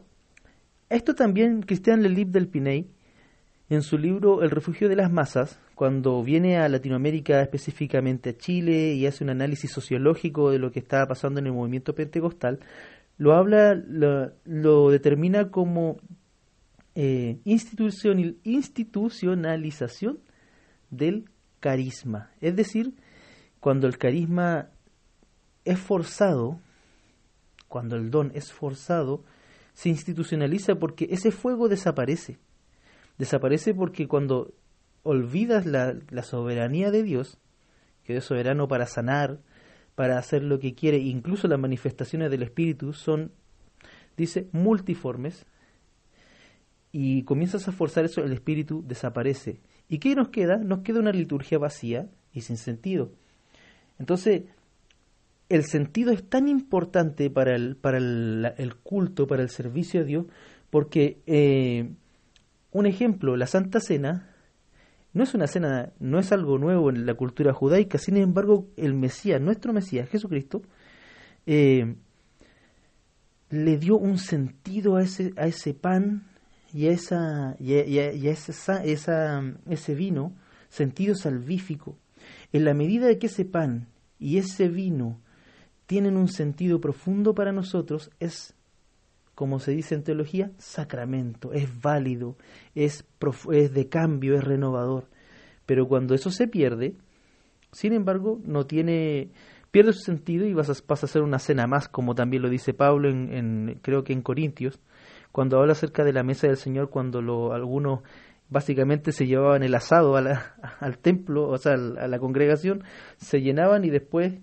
esto 0.89 1.15
también 1.15 1.62
Cristian 1.62 2.01
Lelip 2.01 2.29
del 2.29 2.48
Piney, 2.48 2.88
en 3.72 3.82
su 3.84 3.98
libro 3.98 4.44
El 4.44 4.51
refugio 4.51 4.90
de 4.90 4.98
las 4.98 5.10
masas, 5.10 5.58
cuando 5.75 6.22
viene 6.24 6.58
a 6.58 6.68
Latinoamérica, 6.68 7.42
específicamente 7.42 8.32
a 8.32 8.38
Chile, 8.38 8.96
y 8.96 9.08
hace 9.08 9.24
un 9.24 9.30
análisis 9.30 9.72
sociológico 9.72 10.51
de 10.51 10.60
lo 10.60 10.74
que 10.74 10.80
estaba 10.80 11.08
pasando 11.08 11.40
en 11.40 11.46
el 11.46 11.54
movimiento 11.54 11.96
pentecostal, 11.96 12.60
lo 13.18 13.34
habla, 13.34 13.74
lo 13.74 14.90
determina 14.90 15.51
como 15.51 16.01
eh, 16.96 17.40
institucionalización 17.46 20.20
del 20.90 21.30
carisma. 21.62 22.30
Es 22.42 22.58
decir, 22.58 22.94
cuando 23.62 23.88
el 23.88 23.98
carisma 23.98 24.68
es 25.63 25.80
forzado, 25.80 26.60
cuando 27.70 27.96
el 27.96 28.12
don 28.12 28.34
es 28.36 28.51
forzado, 28.51 29.24
se 29.74 29.88
institucionaliza 29.88 30.75
porque 30.75 31.08
ese 31.10 31.32
fuego 31.32 31.70
desaparece. 31.70 32.38
Desaparece 33.18 33.74
porque 33.74 34.08
cuando 34.08 34.53
olvidas 35.03 35.65
la, 35.65 35.96
soberanía 36.24 36.91
de 36.91 37.03
Dios, 37.03 37.38
que 38.03 38.18
es 38.18 38.24
soberano 38.24 38.68
para 38.68 38.86
sanar, 38.86 39.39
para 39.96 40.18
hacer 40.18 40.44
lo 40.44 40.60
que 40.60 40.74
quiere, 40.74 40.98
incluso 40.98 41.48
las 41.48 41.60
manifestaciones 41.60 42.32
del 42.32 42.44
Espíritu 42.44 42.94
son, 42.94 43.32
dice, 44.18 44.48
multiformes, 44.51 45.46
y 46.91 47.24
comienzas 47.24 47.68
a 47.68 47.72
forzar 47.72 48.06
eso, 48.06 48.22
el 48.22 48.34
espíritu 48.34 48.84
desaparece. 48.86 49.62
¿Y 49.88 50.00
qué 50.00 50.15
nos 50.15 50.30
queda? 50.30 50.58
Nos 50.58 50.80
queda 50.80 51.00
una 51.00 51.12
liturgia 51.12 51.58
vacía 51.58 52.10
y 52.34 52.41
sin 52.41 52.58
sentido. 52.58 53.12
Entonces, 53.98 54.44
el 55.48 55.63
sentido 55.65 56.12
es 56.12 56.27
tan 56.27 56.48
importante 56.48 57.30
para 57.30 57.56
el, 57.56 57.75
para 57.75 57.98
el, 57.98 58.75
culto, 58.84 59.27
para 59.27 59.41
el 59.41 59.50
servicio 59.50 60.01
a 60.01 60.03
Dios, 60.03 60.25
porque, 60.70 61.20
eh, 61.27 61.91
un 62.72 62.86
ejemplo, 62.86 63.36
la 63.36 63.48
Santa 63.48 63.80
Cena 63.80 64.32
no 65.13 65.24
es 65.24 65.34
una 65.34 65.48
cena, 65.48 65.92
no 66.00 66.20
es 66.20 66.32
algo 66.32 66.58
nuevo 66.58 66.90
en 66.90 67.06
la 67.06 67.16
cultura 67.16 67.54
judaica, 67.54 67.98
sin 67.98 68.16
embargo, 68.18 68.68
el 68.78 68.94
Mesías, 68.94 69.42
nuestro 69.42 69.74
Mesías, 69.74 70.10
Jesucristo, 70.10 70.62
eh, 71.46 71.96
le 73.50 73.78
dio 73.78 73.98
un 73.98 74.18
sentido 74.18 74.96
a 74.96 75.04
ese, 75.04 75.34
a 75.36 75.48
ese 75.48 75.74
pan 75.74 76.24
y, 76.74 76.88
esa, 76.88 77.58
y, 77.60 77.74
esa, 78.28 78.84
ese 78.84 79.96
vino 79.96 80.34
sentido 80.70 81.16
salvífico. 81.16 81.98
En 82.54 82.63
la 82.63 82.74
medida 82.74 83.08
de 83.08 83.20
que 83.20 83.28
ese 83.28 83.44
pan 83.44 83.88
y 84.18 84.38
ese 84.38 84.70
vino 84.70 85.20
tienen 85.86 86.16
un 86.16 86.30
sentido 86.30 86.80
profundo 86.80 87.36
para 87.36 87.51
nosotros, 87.51 88.12
es, 88.22 88.54
como 89.41 89.57
se 89.57 89.71
dice 89.71 89.95
en 89.95 90.03
teología, 90.03 90.51
sacramento, 90.60 91.51
es 91.51 91.81
válido, 91.81 92.38
es, 92.75 93.07
es 93.51 93.74
de 93.74 93.89
cambio, 93.89 94.36
es 94.36 94.43
renovador. 94.43 95.07
Pero 95.65 95.88
cuando 95.88 96.13
eso 96.13 96.29
se 96.29 96.48
pierde, 96.48 96.93
sin 97.71 97.93
embargo, 97.93 98.39
no 98.45 98.67
tiene, 98.67 99.31
pierde 99.71 99.93
su 99.93 100.01
sentido 100.01 100.45
y 100.45 100.53
vas 100.53 100.69
a, 100.69 100.74
a 100.74 100.93
hacer 100.93 101.24
una 101.24 101.39
cena 101.39 101.65
más, 101.65 101.88
como 101.88 102.13
también 102.13 102.43
lo 102.43 102.51
dice 102.51 102.75
Pablo 102.75 103.10
en, 103.10 103.33
en 103.33 103.79
creo 103.81 104.03
que 104.03 104.13
en 104.13 104.21
Corintios, 104.21 104.79
cuando 105.31 105.57
habla 105.57 105.71
acerca 105.71 106.03
de 106.03 106.13
la 106.13 106.21
mesa 106.21 106.45
del 106.45 106.57
Señor, 106.57 106.91
cuando 106.91 107.24
lo, 107.24 107.51
algunos 107.51 108.01
básicamente 108.48 109.12
se 109.12 109.25
llevaban 109.25 109.63
el 109.63 109.74
asado 109.74 110.17
al 110.79 110.98
templo, 111.00 111.50
o 111.50 111.57
sea, 111.57 111.74
a 111.74 112.07
la 112.07 112.19
congregación, 112.19 112.83
se 113.17 113.41
llenaban 113.41 113.86
y 113.86 113.89
después 113.89 114.36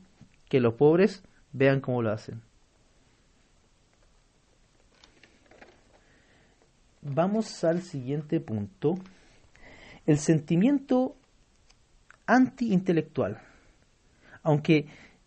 que 0.48 0.58
los 0.58 0.74
pobres 0.74 1.22
vean 1.52 1.80
cómo 1.80 2.02
lo 2.02 2.10
hacen. 2.10 2.47
Vamos 7.14 7.64
al 7.64 7.82
siguiente 7.82 8.40
punto. 8.40 8.98
El 10.06 10.18
sentimiento 10.18 11.16
anti-intelectual. 12.26 13.38
Aunque 14.42 14.86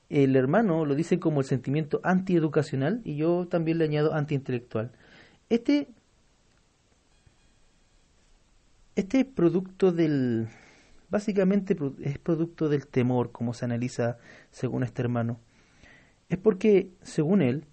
el 0.09 0.35
hermano 0.35 0.85
lo 0.85 0.95
dice 0.95 1.19
como 1.19 1.39
el 1.39 1.45
sentimiento 1.45 2.00
anti-educacional 2.03 3.01
y 3.03 3.15
yo 3.15 3.47
también 3.47 3.77
le 3.77 3.85
añado 3.85 4.13
anti-intelectual. 4.13 4.91
Este, 5.50 5.88
este 8.95 9.21
es 9.21 9.25
producto 9.25 9.91
del, 9.91 10.47
básicamente 11.09 11.75
es 12.01 12.19
producto 12.19 12.69
del 12.69 12.88
temor, 12.88 13.31
como 13.31 13.53
se 13.53 13.65
analiza 13.65 14.17
según 14.51 14.83
este 14.83 15.01
hermano. 15.01 15.39
Es 16.29 16.38
porque, 16.38 16.91
según 17.01 17.41
él, 17.41 17.65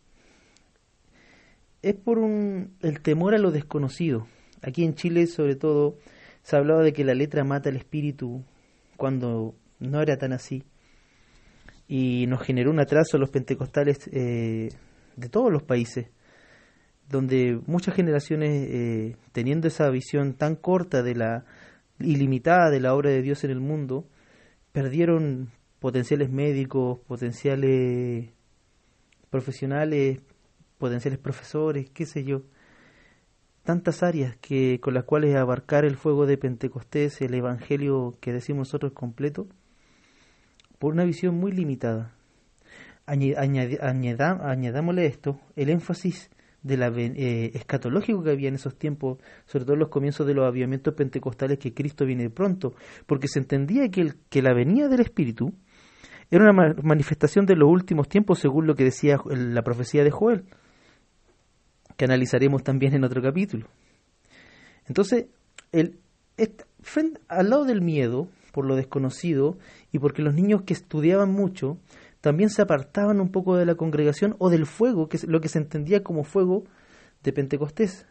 es 1.83 1.95
por 1.95 2.19
un, 2.19 2.77
el 2.81 3.01
temor 3.01 3.35
a 3.35 3.39
lo 3.39 3.51
desconocido. 3.51 4.27
Aquí 4.63 4.85
en 4.85 4.95
Chile, 4.95 5.27
sobre 5.27 5.55
todo, 5.55 5.97
se 6.43 6.57
hablaba 6.57 6.83
de 6.83 6.93
que 6.93 7.05
la 7.05 7.15
letra 7.15 7.45
mata 7.45 7.69
el 7.69 7.77
espíritu 7.77 8.43
cuando 8.97 9.55
no 9.79 10.01
era 10.01 10.17
tan 10.17 10.33
así. 10.33 10.65
Y 11.87 12.27
nos 12.29 12.43
generó 12.43 12.71
un 12.71 12.81
atraso 12.81 13.17
a 13.17 13.21
los 13.21 13.31
pentecostales 13.31 14.09
eh, 14.13 14.69
de 15.17 15.29
todos 15.29 15.53
los 15.53 15.63
países 15.63 16.09
donde 17.09 17.59
muchas 17.67 17.95
generaciones, 17.95 18.69
eh, 18.71 19.17
teniendo 19.33 19.69
esa 19.69 19.89
visión 19.91 20.35
tan 20.35 20.57
corta 20.57 21.03
de 21.03 21.15
la 21.15 21.45
ilimitada 21.99 22.71
de 22.71 22.81
la 22.81 22.95
obra 22.95 23.11
de 23.11 23.23
Dios 23.23 23.45
en 23.45 23.51
el 23.51 23.61
mundo, 23.61 24.07
perdieron 24.73 25.51
potenciales 25.81 26.31
médicos, 26.31 26.99
potenciales 27.07 28.31
profesionales, 29.31 30.21
potenciales 30.79 31.19
profesores, 31.19 31.91
qué 31.91 32.07
sé 32.07 32.25
yo, 32.25 32.43
tantas 33.65 34.03
áreas 34.03 34.37
que 34.37 34.81
con 34.81 34.95
las 34.95 35.05
cuales 35.05 35.37
abarcar 35.37 35.85
el 35.85 35.97
fuego 35.97 36.25
de 36.25 36.39
Pentecostés, 36.39 37.21
el 37.21 37.35
evangelio 37.35 38.17
que 38.21 38.33
decimos 38.33 38.69
nosotros 38.69 38.93
completo, 38.93 39.47
por 40.79 40.95
una 40.95 41.05
visión 41.05 41.37
muy 41.37 41.53
limitada. 41.53 42.15
añadámosle 43.07 45.07
esto, 45.07 45.41
el 45.57 45.69
énfasis 45.69 46.31
de 46.63 46.77
la, 46.77 46.89
eh, 46.89 47.53
escatológico 47.55 48.23
que 48.23 48.31
había 48.31 48.49
en 48.49 48.55
esos 48.55 48.77
tiempos, 48.77 49.19
sobre 49.47 49.65
todo 49.65 49.75
en 49.75 49.81
los 49.81 49.89
comienzos 49.89 50.27
de 50.27 50.35
los 50.35 50.47
avivamientos 50.47 50.95
pentecostales, 50.95 51.59
que 51.59 51.75
Cristo 51.75 52.05
viene 52.05 52.31
pronto, 52.31 52.75
porque 53.07 53.29
se 53.29 53.39
entendía 53.39 53.89
que, 53.91 54.01
el, 54.01 54.17
que 54.29 54.43
la 54.43 54.55
venida 54.55 54.89
del 54.89 55.01
Espíritu 55.01 55.53
era 56.31 56.51
una 56.51 56.75
manifestación 56.83 57.47
de 57.47 57.57
los 57.57 57.71
últimos 57.71 58.09
tiempos, 58.09 58.39
según 58.39 58.67
lo 58.67 58.75
que 58.75 58.85
decía 58.85 59.19
la 59.31 59.63
profecía 59.63 60.05
de 60.05 60.11
Joel, 60.11 60.45
que 61.99 62.05
analizaremos 62.05 62.63
también 62.63 62.95
en 62.95 63.05
otro 63.05 63.21
capítulo. 63.21 63.67
Entonces, 64.87 65.27
el, 65.73 65.99
al 67.27 67.51
lado 67.51 67.65
del 67.65 67.83
miedo, 67.83 68.29
por 68.53 68.65
lo 68.65 68.77
desconocido, 68.77 69.59
y 69.93 69.99
porque 69.99 70.23
los 70.23 70.33
niños 70.33 70.63
que 70.63 70.75
estudiaban 70.75 71.33
mucho, 71.33 71.77
también 72.21 72.51
se 72.51 72.63
apartaban 72.63 73.21
un 73.21 73.31
poco 73.31 73.57
de 73.57 73.67
la 73.67 73.75
congregación 73.75 74.37
o 74.39 74.49
del 74.49 74.65
fuego, 74.65 75.09
que 75.09 75.17
es 75.17 75.25
lo 75.25 75.41
que 75.41 75.49
se 75.49 75.59
entendía 75.59 76.05
como 76.05 76.23
fuego 76.23 76.65
de 77.25 77.33
Pentecostés. 77.33 78.07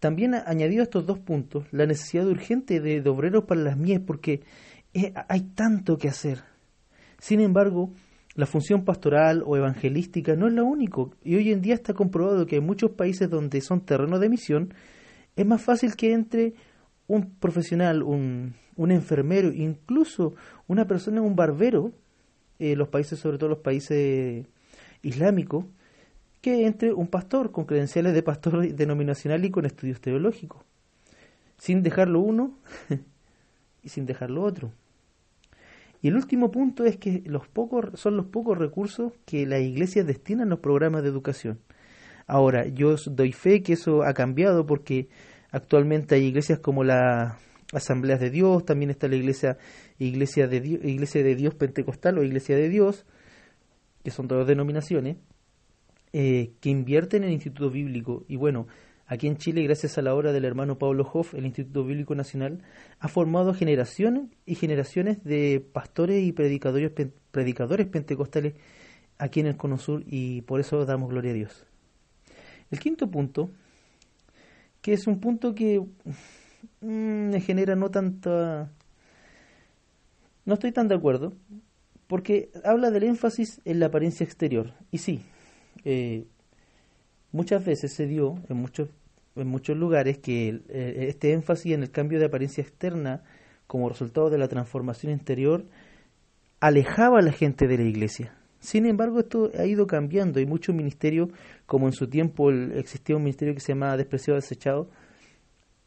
También 0.00 0.34
añadido 0.34 0.80
a 0.80 0.84
estos 0.84 1.06
dos 1.06 1.18
puntos 1.18 1.66
la 1.70 1.84
necesidad 1.84 2.26
urgente 2.26 2.80
de, 2.80 3.06
obreros 3.08 3.44
para 3.44 3.60
las 3.60 3.76
mies, 3.76 4.00
porque 4.00 4.40
hay 5.28 5.42
tanto 5.54 5.98
que 5.98 6.08
hacer. 6.08 6.42
Sin 7.18 7.40
embargo, 7.40 7.92
la 8.34 8.46
función 8.46 8.84
pastoral 8.84 9.42
o 9.44 9.56
evangelística 9.56 10.36
no 10.36 10.46
es 10.46 10.54
lo 10.54 10.64
único, 10.64 11.14
y 11.22 11.36
hoy 11.36 11.52
en 11.52 11.60
día 11.60 11.74
está 11.74 11.92
comprobado 11.92 12.46
que 12.46 12.56
en 12.56 12.64
muchos 12.64 12.92
países 12.92 13.28
donde 13.28 13.60
son 13.60 13.80
terrenos 13.82 14.20
de 14.20 14.28
misión, 14.28 14.74
es 15.36 15.46
más 15.46 15.62
fácil 15.62 15.96
que 15.96 16.12
entre 16.12 16.54
un 17.06 17.34
profesional, 17.38 18.02
un, 18.02 18.54
un 18.76 18.90
enfermero, 18.90 19.52
incluso 19.52 20.34
una 20.66 20.86
persona, 20.86 21.20
un 21.20 21.36
barbero, 21.36 21.92
eh, 22.58 22.76
los 22.76 22.88
países, 22.88 23.18
sobre 23.18 23.38
todo 23.38 23.50
los 23.50 23.58
países 23.58 24.46
islámicos, 25.02 25.66
que 26.40 26.66
entre 26.66 26.92
un 26.92 27.08
pastor 27.08 27.52
con 27.52 27.64
credenciales 27.64 28.14
de 28.14 28.22
pastor 28.22 28.66
denominacional 28.74 29.44
y 29.44 29.50
con 29.50 29.66
estudios 29.66 30.00
teológicos, 30.00 30.62
sin 31.58 31.82
dejarlo 31.82 32.20
uno 32.20 32.58
y 33.82 33.88
sin 33.88 34.06
dejarlo 34.06 34.42
otro. 34.42 34.72
Y 36.02 36.08
el 36.08 36.16
último 36.16 36.50
punto 36.50 36.84
es 36.84 36.96
que 36.96 37.22
los 37.26 37.46
pocos, 37.46 37.98
son 37.98 38.16
los 38.16 38.26
pocos 38.26 38.58
recursos 38.58 39.12
que 39.24 39.46
las 39.46 39.60
iglesias 39.60 40.04
destinan 40.04 40.48
a 40.48 40.50
los 40.50 40.58
programas 40.58 41.02
de 41.02 41.08
educación. 41.08 41.60
Ahora, 42.26 42.66
yo 42.66 42.96
doy 43.06 43.32
fe 43.32 43.62
que 43.62 43.74
eso 43.74 44.02
ha 44.02 44.12
cambiado 44.12 44.66
porque 44.66 45.08
actualmente 45.52 46.16
hay 46.16 46.24
iglesias 46.24 46.58
como 46.58 46.82
la 46.82 47.38
Asambleas 47.72 48.20
de 48.20 48.30
Dios, 48.30 48.64
también 48.66 48.90
está 48.90 49.08
la 49.08 49.16
iglesia, 49.16 49.56
iglesia, 49.98 50.46
de, 50.46 50.60
Dios, 50.60 51.54
Pentecostal 51.54 52.18
o 52.18 52.22
Iglesia 52.22 52.54
de 52.56 52.68
Dios, 52.68 53.06
que 54.04 54.10
son 54.10 54.28
todas 54.28 54.46
denominaciones, 54.46 55.16
eh, 56.12 56.52
que 56.60 56.68
invierten 56.68 57.22
en 57.22 57.28
el 57.28 57.34
Instituto 57.34 57.70
Bíblico. 57.70 58.24
Y 58.28 58.36
bueno, 58.36 58.66
aquí 59.06 59.26
en 59.26 59.36
Chile, 59.36 59.62
gracias 59.62 59.98
a 59.98 60.02
la 60.02 60.14
obra 60.14 60.32
del 60.32 60.44
hermano 60.44 60.78
Pablo 60.78 61.08
Hoff, 61.12 61.34
el 61.34 61.46
Instituto 61.46 61.84
Bíblico 61.84 62.14
Nacional 62.14 62.62
ha 62.98 63.08
formado 63.08 63.54
generaciones 63.54 64.30
y 64.46 64.54
generaciones 64.54 65.22
de 65.24 65.64
pastores 65.72 66.22
y 66.22 66.32
predicadores, 66.32 66.90
predicadores 67.30 67.86
pentecostales 67.86 68.54
aquí 69.18 69.40
en 69.40 69.46
el 69.46 69.56
Cono 69.56 69.78
Sur 69.78 70.02
y 70.06 70.42
por 70.42 70.60
eso 70.60 70.84
damos 70.84 71.10
gloria 71.10 71.32
a 71.32 71.34
Dios. 71.34 71.66
El 72.70 72.78
quinto 72.78 73.10
punto, 73.10 73.50
que 74.80 74.94
es 74.94 75.06
un 75.06 75.20
punto 75.20 75.54
que 75.54 75.82
Mm, 76.80 77.34
genera 77.40 77.76
no 77.76 77.90
tanta... 77.90 78.70
No 80.44 80.54
estoy 80.54 80.72
tan 80.72 80.88
de 80.88 80.96
acuerdo, 80.96 81.34
porque 82.08 82.50
habla 82.64 82.90
del 82.90 83.04
énfasis 83.04 83.60
en 83.64 83.78
la 83.78 83.86
apariencia 83.86 84.24
exterior. 84.24 84.74
Y 84.90 84.98
sí, 84.98 85.22
eh, 85.84 86.26
muchas 87.32 87.64
veces 87.64 87.92
se 87.92 88.06
dio 88.06 88.36
en 88.48 88.56
muchos, 88.58 88.88
en 89.36 89.48
muchos 89.48 89.76
lugares 89.76 90.18
que 90.18 90.60
eh, 90.68 91.06
este 91.08 91.32
énfasis 91.32 91.72
en 91.72 91.82
el 91.82 91.90
cambio 91.90 92.18
de 92.18 92.26
apariencia 92.26 92.62
externa 92.62 93.22
como 93.66 93.88
resultado 93.88 94.30
de 94.30 94.38
la 94.38 94.48
transformación 94.48 95.12
interior 95.12 95.64
alejaba 96.60 97.18
a 97.18 97.22
la 97.22 97.32
gente 97.32 97.66
de 97.66 97.78
la 97.78 97.84
iglesia. 97.84 98.36
Sin 98.60 98.86
embargo, 98.86 99.18
esto 99.18 99.50
ha 99.58 99.66
ido 99.66 99.88
cambiando 99.88 100.38
y 100.38 100.46
muchos 100.46 100.74
ministerios, 100.74 101.30
como 101.66 101.86
en 101.86 101.92
su 101.92 102.06
tiempo 102.06 102.52
existía 102.52 103.16
un 103.16 103.24
ministerio 103.24 103.54
que 103.54 103.60
se 103.60 103.72
llamaba 103.72 103.96
Despreciado 103.96 104.38
Desechado, 104.38 104.88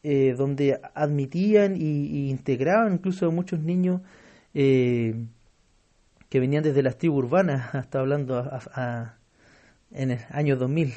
eh, 0.02 0.34
donde 0.36 0.78
admitían 0.94 1.74
y, 1.76 2.28
integraban 2.28 2.92
incluso 2.92 3.26
a 3.26 3.30
muchos 3.30 3.60
niños 3.60 4.02
eh, 4.52 5.14
que 6.28 6.38
venían 6.38 6.62
desde 6.62 6.82
las 6.82 6.98
tribus 6.98 7.24
urbanas, 7.24 7.74
hasta 7.74 8.00
hablando 8.00 8.50
en 9.92 10.10
el 10.10 10.20
año 10.30 10.56
2000. 10.56 10.92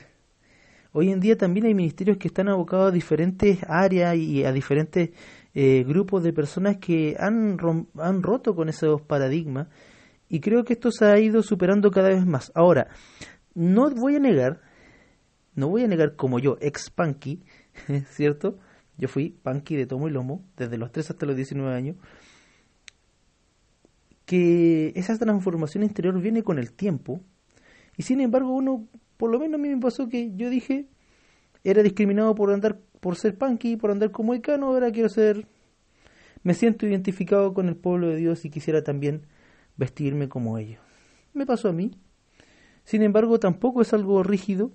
Hoy 0.91 1.11
en 1.11 1.19
día 1.19 1.37
también 1.37 1.67
hay 1.67 1.75
ministerios 1.75 2.17
que 2.17 2.27
están 2.27 2.49
abocados 2.49 2.89
a 2.89 2.91
diferentes 2.91 3.59
áreas 3.67 4.15
y 4.15 4.43
a 4.43 4.51
diferentes 4.51 5.11
eh, 5.53 5.83
grupos 5.87 6.23
de 6.23 6.33
personas 6.33 6.77
que 6.77 7.15
han, 7.19 7.57
han 7.95 8.23
roto 8.23 8.55
con 8.55 8.69
esos 8.69 9.01
paradigmas 9.01 9.67
y 10.29 10.39
creo 10.39 10.63
que 10.63 10.73
esto 10.73 10.91
se 10.91 11.05
ha 11.05 11.19
ido 11.19 11.41
superando 11.41 11.89
cada 11.91 12.09
vez 12.09 12.25
más. 12.25 12.51
Ahora, 12.55 12.87
no 13.55 13.89
voy 13.89 14.15
a 14.15 14.19
negar, 14.19 14.61
no 15.55 15.69
voy 15.69 15.83
a 15.83 15.87
negar 15.87 16.15
como 16.15 16.39
yo, 16.39 16.57
ex 16.61 16.89
punky, 16.91 17.43
¿cierto? 18.11 18.59
Yo 18.97 19.07
fui 19.07 19.29
punky 19.29 19.75
de 19.75 19.87
tomo 19.87 20.07
y 20.07 20.11
lomo 20.11 20.43
desde 20.55 20.77
los 20.77 20.91
3 20.91 21.11
hasta 21.11 21.25
los 21.25 21.35
19 21.35 21.73
años. 21.75 21.97
Que 24.25 24.91
esa 24.95 25.17
transformación 25.17 25.83
interior 25.83 26.19
viene 26.21 26.43
con 26.43 26.59
el 26.59 26.73
tiempo. 26.73 27.21
Y 27.97 28.03
sin 28.03 28.21
embargo, 28.21 28.53
uno, 28.53 28.87
por 29.19 29.29
lo 29.29 29.37
menos 29.37 29.59
a 29.59 29.61
mí 29.61 29.67
me 29.67 29.81
pasó 29.81 30.07
que 30.07 30.31
yo 30.37 30.49
dije, 30.49 30.85
era 31.65 31.83
discriminado 31.83 32.33
por 32.35 32.53
andar, 32.53 32.79
por 33.01 33.17
ser 33.17 33.37
punky, 33.37 33.75
por 33.75 33.91
andar 33.91 34.11
como 34.11 34.33
icano, 34.33 34.67
ahora 34.67 34.93
quiero 34.93 35.09
ser, 35.09 35.45
me 36.41 36.53
siento 36.53 36.87
identificado 36.87 37.53
con 37.53 37.67
el 37.67 37.75
pueblo 37.75 38.07
de 38.07 38.15
Dios 38.15 38.45
y 38.45 38.49
quisiera 38.49 38.81
también 38.81 39.27
vestirme 39.75 40.29
como 40.29 40.57
ellos. 40.57 40.79
Me 41.33 41.45
pasó 41.45 41.67
a 41.67 41.73
mí. 41.73 41.91
Sin 42.85 43.03
embargo, 43.03 43.41
tampoco 43.41 43.81
es 43.81 43.91
algo 43.91 44.23
rígido. 44.23 44.71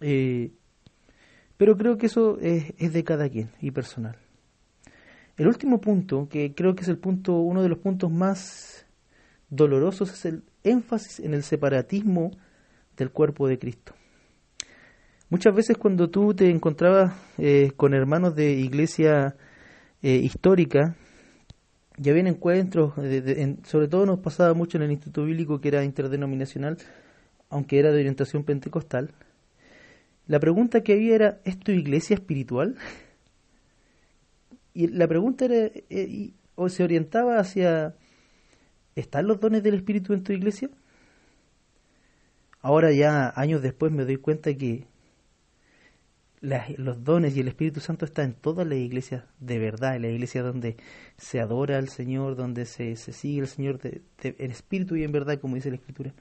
Eh, 0.00 0.52
pero 1.56 1.76
creo 1.76 1.98
que 1.98 2.06
eso 2.06 2.38
es, 2.40 2.92
de 2.92 3.02
cada 3.02 3.28
quien 3.28 3.50
y 3.60 3.72
personal. 3.72 4.16
El 5.36 5.48
último 5.48 5.80
punto, 5.80 6.28
que 6.28 6.54
creo 6.54 6.76
que 6.76 6.82
es 6.82 6.88
el 6.88 6.98
punto, 6.98 7.40
uno 7.40 7.60
de 7.60 7.68
los 7.68 7.78
puntos 7.78 8.12
más 8.12 8.86
dolorosos, 9.50 10.12
es 10.12 10.24
el 10.26 10.44
énfasis 10.62 11.18
en 11.18 11.34
el 11.34 11.42
separatismo 11.42 12.30
del 12.96 13.10
cuerpo 13.10 13.48
de 13.48 13.58
Cristo. 13.58 13.94
Muchas 15.30 15.54
veces 15.54 15.76
cuando 15.76 16.10
tú 16.10 16.34
te 16.34 16.50
encontrabas 16.50 17.14
eh, 17.38 17.72
con 17.76 17.94
hermanos 17.94 18.34
de 18.34 18.52
iglesia 18.52 19.36
eh, 20.02 20.16
histórica, 20.16 20.96
ya 21.96 22.12
había 22.12 22.28
encuentros, 22.28 22.92
sobre 23.64 23.88
todo 23.88 24.04
nos 24.06 24.18
pasaba 24.18 24.52
mucho 24.54 24.78
en 24.78 24.84
el 24.84 24.92
Instituto 24.92 25.24
Bíblico 25.24 25.60
que 25.60 25.68
era 25.68 25.84
interdenominacional, 25.84 26.76
aunque 27.50 27.78
era 27.78 27.92
de 27.92 28.00
orientación 28.00 28.44
pentecostal, 28.44 29.14
la 30.26 30.40
pregunta 30.40 30.82
que 30.82 30.94
había 30.94 31.14
era, 31.14 31.40
¿es 31.44 31.58
tu 31.58 31.70
iglesia 31.70 32.14
espiritual? 32.14 32.76
Y 34.72 34.88
la 34.88 35.06
pregunta 35.06 35.44
era, 35.44 35.70
eh, 35.90 36.32
o 36.54 36.68
se 36.68 36.82
orientaba 36.82 37.38
hacia, 37.38 37.94
¿están 38.96 39.26
los 39.26 39.38
dones 39.38 39.62
del 39.62 39.74
Espíritu 39.74 40.14
en 40.14 40.22
tu 40.22 40.32
iglesia? 40.32 40.70
Ahora 42.64 42.92
ya, 42.92 43.30
años 43.36 43.60
después, 43.60 43.92
me 43.92 44.06
doy 44.06 44.16
cuenta 44.16 44.54
que 44.54 44.86
los 46.78 47.04
dones 47.04 47.36
y 47.36 47.40
el 47.40 47.48
Espíritu 47.48 47.80
Santo 47.80 48.06
están 48.06 48.24
en 48.24 48.32
todas 48.32 48.66
las 48.66 48.78
iglesias 48.78 49.24
de 49.38 49.58
verdad, 49.58 49.96
en 49.96 50.00
la 50.00 50.08
iglesia 50.08 50.42
donde 50.42 50.78
se 51.18 51.40
adora 51.40 51.76
al 51.76 51.90
Señor, 51.90 52.36
donde 52.36 52.64
se, 52.64 52.96
sigue 52.96 53.42
al 53.42 53.48
Señor 53.48 53.80
en 54.22 54.50
espíritu 54.50 54.96
y 54.96 55.04
en 55.04 55.12
verdad, 55.12 55.38
como 55.40 55.56
dice 55.56 55.68
la 55.68 55.76
Escritura. 55.76 56.14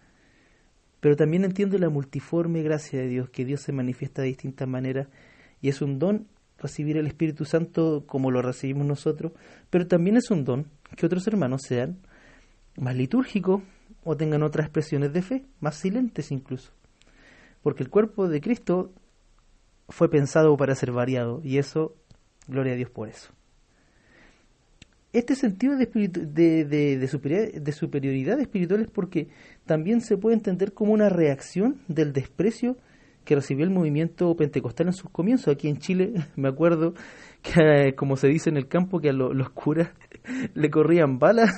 Pero 0.99 1.15
también 1.15 1.45
entiendo 1.45 1.77
la 1.77 1.87
multiforme 1.87 2.61
gracia 2.61 2.99
de 2.99 3.07
Dios, 3.07 3.29
que 3.29 3.45
Dios 3.45 3.61
se 3.61 3.71
manifiesta 3.71 4.21
de 4.21 4.27
distintas 4.27 4.67
maneras 4.67 5.07
y 5.61 5.69
es 5.69 5.81
un 5.81 5.97
don 5.97 6.27
recibir 6.57 6.97
el 6.97 7.07
Espíritu 7.07 7.45
Santo 7.45 8.03
como 8.05 8.31
lo 8.31 8.41
recibimos 8.41 8.85
nosotros, 8.85 9.31
pero 9.69 9.87
también 9.87 10.17
es 10.17 10.29
un 10.29 10.43
don 10.43 10.65
que 10.97 11.05
otros 11.05 11.25
hermanos 11.25 11.61
sean 11.65 11.99
más 12.75 12.97
litúrgicos 12.97 13.61
o 14.03 14.17
tengan 14.17 14.43
otras 14.43 14.65
expresiones 14.65 15.13
de 15.13 15.21
fe, 15.21 15.45
más 15.59 15.75
silentes 15.75 16.31
incluso. 16.31 16.71
Porque 17.61 17.83
el 17.83 17.89
cuerpo 17.89 18.27
de 18.27 18.41
Cristo 18.41 18.91
fue 19.89 20.09
pensado 20.09 20.55
para 20.57 20.75
ser 20.75 20.91
variado 20.91 21.41
y 21.43 21.57
eso, 21.57 21.95
gloria 22.47 22.73
a 22.73 22.75
Dios 22.75 22.89
por 22.89 23.09
eso 23.09 23.31
este 25.13 25.35
sentido 25.35 25.77
de, 25.77 25.85
de, 25.85 26.97
de, 26.97 27.71
superioridad 27.71 28.39
espiritual 28.39 28.81
es 28.81 28.87
porque 28.87 29.27
también 29.65 30.01
se 30.01 30.17
puede 30.17 30.35
entender 30.35 30.73
como 30.73 30.91
una 30.91 31.07
reacción 31.07 31.79
del 31.87 32.13
desprecio 32.13 32.77
que 33.23 33.35
recibió 33.35 33.65
el 33.65 33.71
movimiento 33.71 34.35
pentecostal 34.35 34.87
en 34.87 34.93
sus 34.93 35.09
comienzos. 35.09 35.53
Aquí 35.53 35.67
en 35.67 35.77
Chile 35.77 36.13
me 36.35 36.49
acuerdo 36.49 36.93
que, 37.41 37.87
eh, 37.87 37.95
como 37.95 38.17
se 38.17 38.27
dice 38.27 38.49
en 38.49 38.57
el 38.57 38.67
campo, 38.67 38.99
que 38.99 39.09
a 39.09 39.13
los 39.13 39.49
curas 39.49 39.89
le 40.53 40.69
corrían 40.69 41.19
balas 41.19 41.51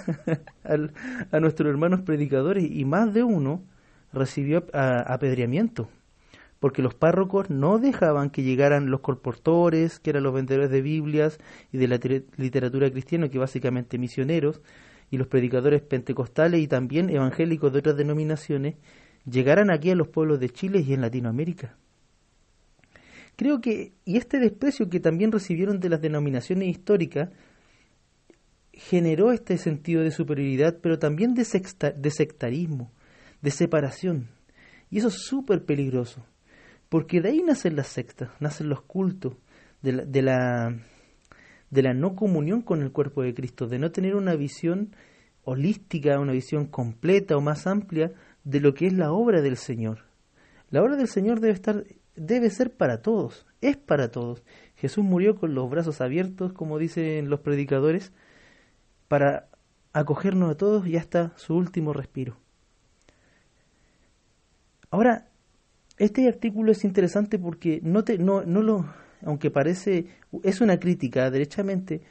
a 0.63 1.39
nuestros 1.39 1.69
hermanos 1.69 2.01
predicadores 2.01 2.63
y 2.69 2.86
más 2.86 3.13
de 3.13 3.23
uno 3.23 3.63
recibió 4.13 4.65
apedreamiento 4.73 5.89
porque 6.60 6.82
los 6.82 6.95
párrocos 6.95 7.51
no 7.51 7.78
dejaban 7.78 8.32
que 8.32 8.41
llegaran 8.41 8.89
los 8.89 9.01
colportores, 9.01 9.99
que 9.99 10.10
eran 10.10 10.23
los 10.23 10.34
vendedores 10.34 10.71
de 10.71 10.82
Biblias 10.82 11.38
y 11.71 11.78
de 11.78 11.88
la 11.88 11.99
literatura 12.38 12.89
cristiana, 12.89 13.30
que 13.30 13.38
básicamente 13.38 13.99
misioneros, 13.99 14.62
y 15.12 15.17
los 15.17 15.28
predicadores 15.28 15.84
pentecostales 15.84 16.62
y 16.62 16.67
también 16.67 17.12
evangélicos 17.12 17.71
de 17.71 17.80
otras 17.80 17.97
denominaciones, 17.97 18.78
llegaran 19.29 19.71
aquí 19.71 19.91
a 19.91 19.95
los 19.95 20.07
pueblos 20.07 20.39
de 20.39 20.49
Chile 20.49 20.83
y 20.85 20.93
en 20.93 21.01
Latinoamérica. 21.01 21.75
Creo 23.35 23.59
que, 23.59 23.93
y 24.05 24.17
este 24.17 24.39
desprecio 24.39 24.89
que 24.89 24.99
también 24.99 25.31
recibieron 25.31 25.79
de 25.79 25.89
las 25.89 26.01
denominaciones 26.01 26.69
históricas, 26.69 27.29
generó 28.71 29.31
este 29.31 29.57
sentido 29.57 30.03
de 30.03 30.11
superioridad, 30.11 30.77
pero 30.81 30.99
también 30.99 31.33
de, 31.33 31.43
de 31.97 32.11
sectarismo, 32.11 32.91
de 33.41 33.51
separación. 33.51 34.29
Y 34.89 34.99
eso 34.99 35.09
es 35.09 35.25
súper 35.25 35.65
peligroso 35.65 36.25
porque 36.89 37.21
de 37.21 37.29
ahí 37.29 37.41
nacen 37.41 37.75
las 37.75 37.88
sectas, 37.88 38.29
nacen 38.39 38.69
los 38.69 38.81
cultos 38.81 39.33
de 39.81 39.91
la, 40.21 40.73
de 41.69 41.81
la, 41.83 41.93
no 41.93 42.15
comunión 42.15 42.61
con 42.61 42.81
el 42.81 42.91
cuerpo 42.91 43.21
de 43.21 43.33
Cristo, 43.33 43.67
de 43.67 43.79
no 43.79 43.91
tener 43.91 44.15
una 44.15 44.35
visión 44.35 44.95
holística, 45.43 46.19
una 46.19 46.31
visión 46.31 46.67
completa 46.67 47.35
o 47.35 47.41
más 47.41 47.67
amplia 47.67 48.13
de 48.45 48.62
lo 48.62 48.73
que 48.73 48.88
es 48.88 48.93
la 48.93 49.12
obra 49.12 49.41
del 49.41 49.58
Señor. 49.58 50.05
La 50.69 50.81
obra 50.81 50.95
del 50.95 51.10
Señor 51.10 51.41
debe 51.41 51.53
estar 51.53 51.84
debe 52.15 52.49
ser 52.49 52.71
para 52.71 53.01
todos, 53.01 53.45
es 53.62 53.77
para 53.77 54.10
todos. 54.10 54.43
Jesús 54.75 55.03
murió 55.03 55.36
con 55.36 55.53
los 55.53 55.69
brazos 55.69 56.01
abiertos, 56.01 56.53
como 56.53 56.77
dicen 56.77 57.29
los 57.29 57.41
predicadores, 57.41 58.12
para 59.08 59.49
acogernos 59.93 60.51
a 60.51 60.58
todos 60.58 60.88
y 60.88 60.97
hasta 60.97 61.34
su 61.38 61.55
último 61.55 61.93
respiro. 61.93 62.38
Ahora, 64.91 65.27
este 65.97 66.27
artículo 66.27 66.71
es 66.71 66.84
interesante 66.84 67.39
porque 67.39 67.79
no, 67.84 68.03
te, 68.03 68.17
no, 68.17 68.43
no 68.43 68.62
lo, 68.62 68.86
aunque 69.23 69.51
parece, 69.51 70.08
es 70.43 70.62
una 70.62 70.79
crítica 70.79 71.29
derechamente, 71.29 72.01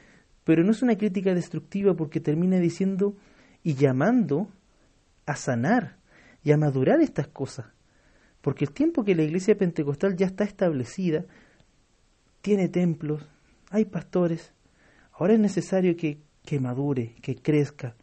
pero 0.43 0.63
no 0.63 0.71
es 0.71 0.81
una 0.81 0.97
crítica 0.97 1.33
destructiva 1.33 1.95
porque 1.95 2.19
termina 2.19 2.57
diciendo 2.57 3.15
y 3.63 3.75
llamando 3.75 4.49
a 5.25 5.35
sanar 5.35 5.97
y 6.45 6.53
a 6.53 6.57
madurar 6.57 7.01
estas 7.01 7.27
cosas. 7.27 7.65
Porque 8.39 8.63
el 8.63 8.71
tiempo 8.71 9.03
que 9.03 9.15
la 9.15 9.23
iglesia 9.23 9.57
pentecostal 9.57 10.15
ya 10.15 10.27
está 10.27 10.45
establecida, 10.45 11.25
tiene 12.39 12.69
templos, 12.69 13.27
hay 13.69 13.83
pastores, 13.83 14.53
ahora 15.11 15.33
es 15.33 15.39
necesario 15.39 15.97
que, 15.97 16.19
que 16.45 16.61
madure, 16.61 17.15
que 17.21 17.35
crezca 17.35 17.95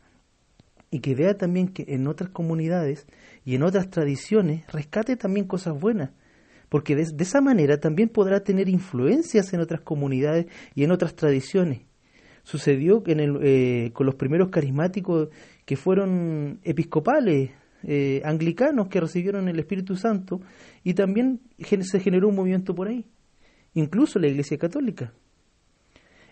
y 0.91 1.01
que 1.01 1.15
vea 1.15 1.39
también 1.39 1.69
que 1.69 1.87
en 1.89 2.07
otras 2.07 2.29
comunidades 2.29 3.07
y 3.47 3.55
en 3.55 3.63
otras 3.63 3.89
tradiciones 3.89 4.67
rescate 4.71 5.17
también 5.17 5.47
cosas 5.47 5.81
buenas 5.81 6.11
porque 6.73 6.97
de, 6.97 7.03
esa 7.03 7.43
manera 7.43 7.81
también 7.81 8.09
podrá 8.09 8.45
tener 8.45 8.71
influencias 8.71 9.53
en 9.53 9.61
otras 9.61 9.83
comunidades 9.83 10.47
y 10.75 10.85
en 10.85 10.91
otras 10.91 11.15
tradiciones. 11.15 11.83
Sucedió 12.45 13.03
en 13.09 13.21
el, 13.21 13.39
eh, 13.43 13.91
con 13.93 14.07
los 14.07 14.15
primeros 14.15 14.49
carismáticos 14.49 15.29
que 15.67 15.77
fueron 15.77 16.61
episcopales, 16.65 17.51
eh, 17.85 18.23
anglicanos 18.25 18.89
que 18.89 19.01
recibieron 19.01 19.49
el 19.49 19.59
Espíritu 19.59 19.97
Santo 19.97 20.41
y 20.85 20.95
también 20.95 21.41
se 21.83 22.01
generó 22.01 22.29
un 22.29 22.37
movimiento 22.37 22.75
por 22.75 22.89
ahí, 22.89 23.07
incluso 23.75 24.19
la 24.19 24.29
Iglesia 24.29 24.59
Católica. 24.59 25.13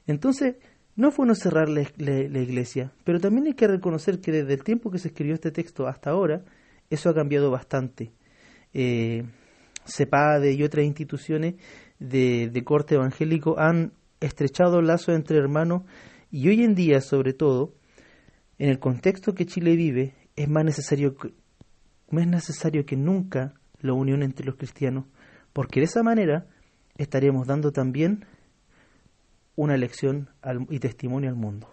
Entonces, 0.06 0.56
no 0.96 1.10
fue 1.10 1.26
no 1.26 1.34
cerrar 1.34 1.68
la, 1.68 1.80
Iglesia, 1.80 2.92
pero 3.04 3.20
también 3.20 3.46
hay 3.46 3.54
que 3.54 3.66
reconocer 3.66 4.20
que 4.20 4.32
desde 4.32 4.54
el 4.54 4.64
tiempo 4.64 4.90
que 4.90 4.98
se 4.98 5.08
escribió 5.08 5.34
este 5.34 5.50
texto 5.50 5.86
hasta 5.86 6.10
ahora, 6.10 6.44
eso 6.90 7.08
ha 7.08 7.14
cambiado 7.14 7.50
bastante. 7.50 8.12
Eh, 8.74 9.24
CEPADE 9.86 10.52
y 10.52 10.62
otras 10.62 10.84
instituciones 10.84 11.54
de, 11.98 12.48
de 12.48 12.64
corte 12.64 12.96
evangélico 12.96 13.58
han 13.58 13.92
estrechado 14.20 14.82
lazos 14.82 15.14
entre 15.14 15.38
hermanos 15.38 15.82
y 16.30 16.48
hoy 16.48 16.62
en 16.62 16.74
día, 16.74 17.00
sobre 17.00 17.32
todo, 17.32 17.74
en 18.58 18.68
el 18.68 18.78
contexto 18.78 19.34
que 19.34 19.46
Chile 19.46 19.74
vive, 19.74 20.12
es 20.42 20.48
más 20.48 20.64
necesario 20.64 21.16
que, 21.16 21.34
más 22.10 22.26
necesario 22.26 22.86
que 22.86 22.96
nunca 22.96 23.52
la 23.80 23.92
unión 23.92 24.22
entre 24.22 24.46
los 24.46 24.56
cristianos, 24.56 25.04
porque 25.52 25.80
de 25.80 25.84
esa 25.84 26.02
manera 26.02 26.46
estaremos 26.96 27.46
dando 27.46 27.72
también 27.72 28.24
una 29.54 29.76
lección 29.76 30.30
y 30.70 30.78
testimonio 30.78 31.28
al 31.28 31.36
mundo. 31.36 31.68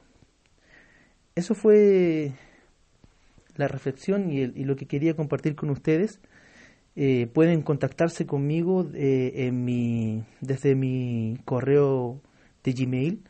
Eso 1.36 1.56
fue 1.56 2.34
la 3.56 3.70
reflexión 3.70 4.30
y, 4.32 4.48
lo 4.66 4.76
que 4.76 4.86
quería 4.86 5.16
compartir 5.16 5.56
con 5.56 5.70
ustedes. 5.70 6.20
Eh, 6.98 7.28
pueden 7.28 7.62
contactarse 7.62 8.26
conmigo 8.26 8.90
eh, 8.94 10.24
desde 10.42 10.76
mi 10.76 11.38
correo 11.46 12.20
de 12.64 12.74
Gmail, 12.74 13.24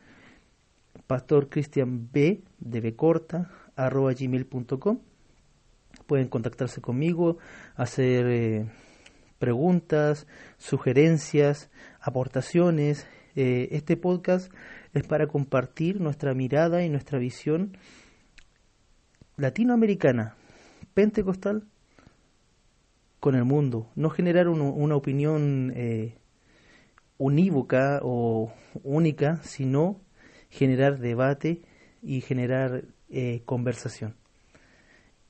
pastorcristianb, 1.06 2.10
de 2.10 2.80
B 2.80 2.96
corta, 2.96 3.50
arroba 3.76 4.12
gmail.com 4.14 4.98
pueden 6.08 6.28
contactarse 6.28 6.80
conmigo, 6.80 7.36
hacer 7.76 8.26
eh, 8.28 8.66
preguntas, 9.38 10.26
sugerencias, 10.56 11.70
aportaciones. 12.00 13.06
Eh, 13.36 13.68
este 13.72 13.98
podcast 13.98 14.50
es 14.94 15.06
para 15.06 15.26
compartir 15.28 16.00
nuestra 16.00 16.32
mirada 16.32 16.82
y 16.82 16.88
nuestra 16.88 17.18
visión 17.18 17.76
latinoamericana, 19.36 20.34
pentecostal, 20.94 21.68
con 23.20 23.34
el 23.34 23.44
mundo. 23.44 23.90
No 23.94 24.08
generar 24.08 24.48
una 24.48 24.96
opinión 24.96 25.74
eh, 25.76 26.16
unívoca 27.18 28.00
o 28.02 28.50
única, 28.82 29.42
sino 29.42 30.00
generar 30.48 30.98
debate 30.98 31.60
y 32.00 32.22
generar 32.22 32.84
conversación. 33.44 34.17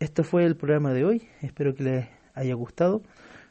Esto 0.01 0.23
fue 0.23 0.45
el 0.45 0.57
programa 0.57 0.93
de 0.93 1.05
hoy, 1.05 1.29
espero 1.43 1.75
que 1.75 1.83
les 1.83 2.09
haya 2.35 2.55
gustado. 2.55 3.03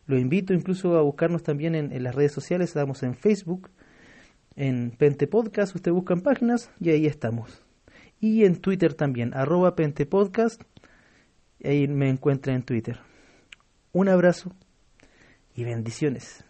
Lo 0.06 0.18
invito 0.18 0.54
incluso 0.54 0.98
a 0.98 1.02
buscarnos 1.02 1.44
también 1.44 1.76
en, 1.76 2.04
las 2.04 2.16
redes 2.16 2.32
sociales, 2.32 2.70
estamos 2.70 3.04
en 3.04 3.16
Facebook, 3.16 3.70
en 4.56 4.92
Pente 4.92 5.28
Podcast, 5.28 5.76
usted 5.76 5.92
busca 5.92 6.14
en 6.14 6.22
páginas 6.22 6.72
y 6.80 6.92
ahí 6.92 7.06
estamos. 7.06 7.62
Y 8.22 8.46
en 8.46 8.56
Twitter 8.56 8.94
también, 8.94 9.34
arroba 9.34 9.76
Pente 9.76 10.06
Podcast, 10.06 10.62
ahí 11.64 11.90
me 11.90 12.10
encuentra 12.10 12.54
en 12.54 12.64
Twitter. 12.64 12.98
Un 13.92 14.08
abrazo 14.08 14.56
y 15.54 15.66
bendiciones. 15.66 16.46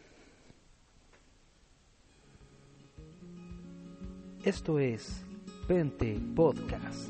Esto 4.44 4.78
es 4.78 5.26
Pente 5.68 6.20
Podcast. 6.36 7.10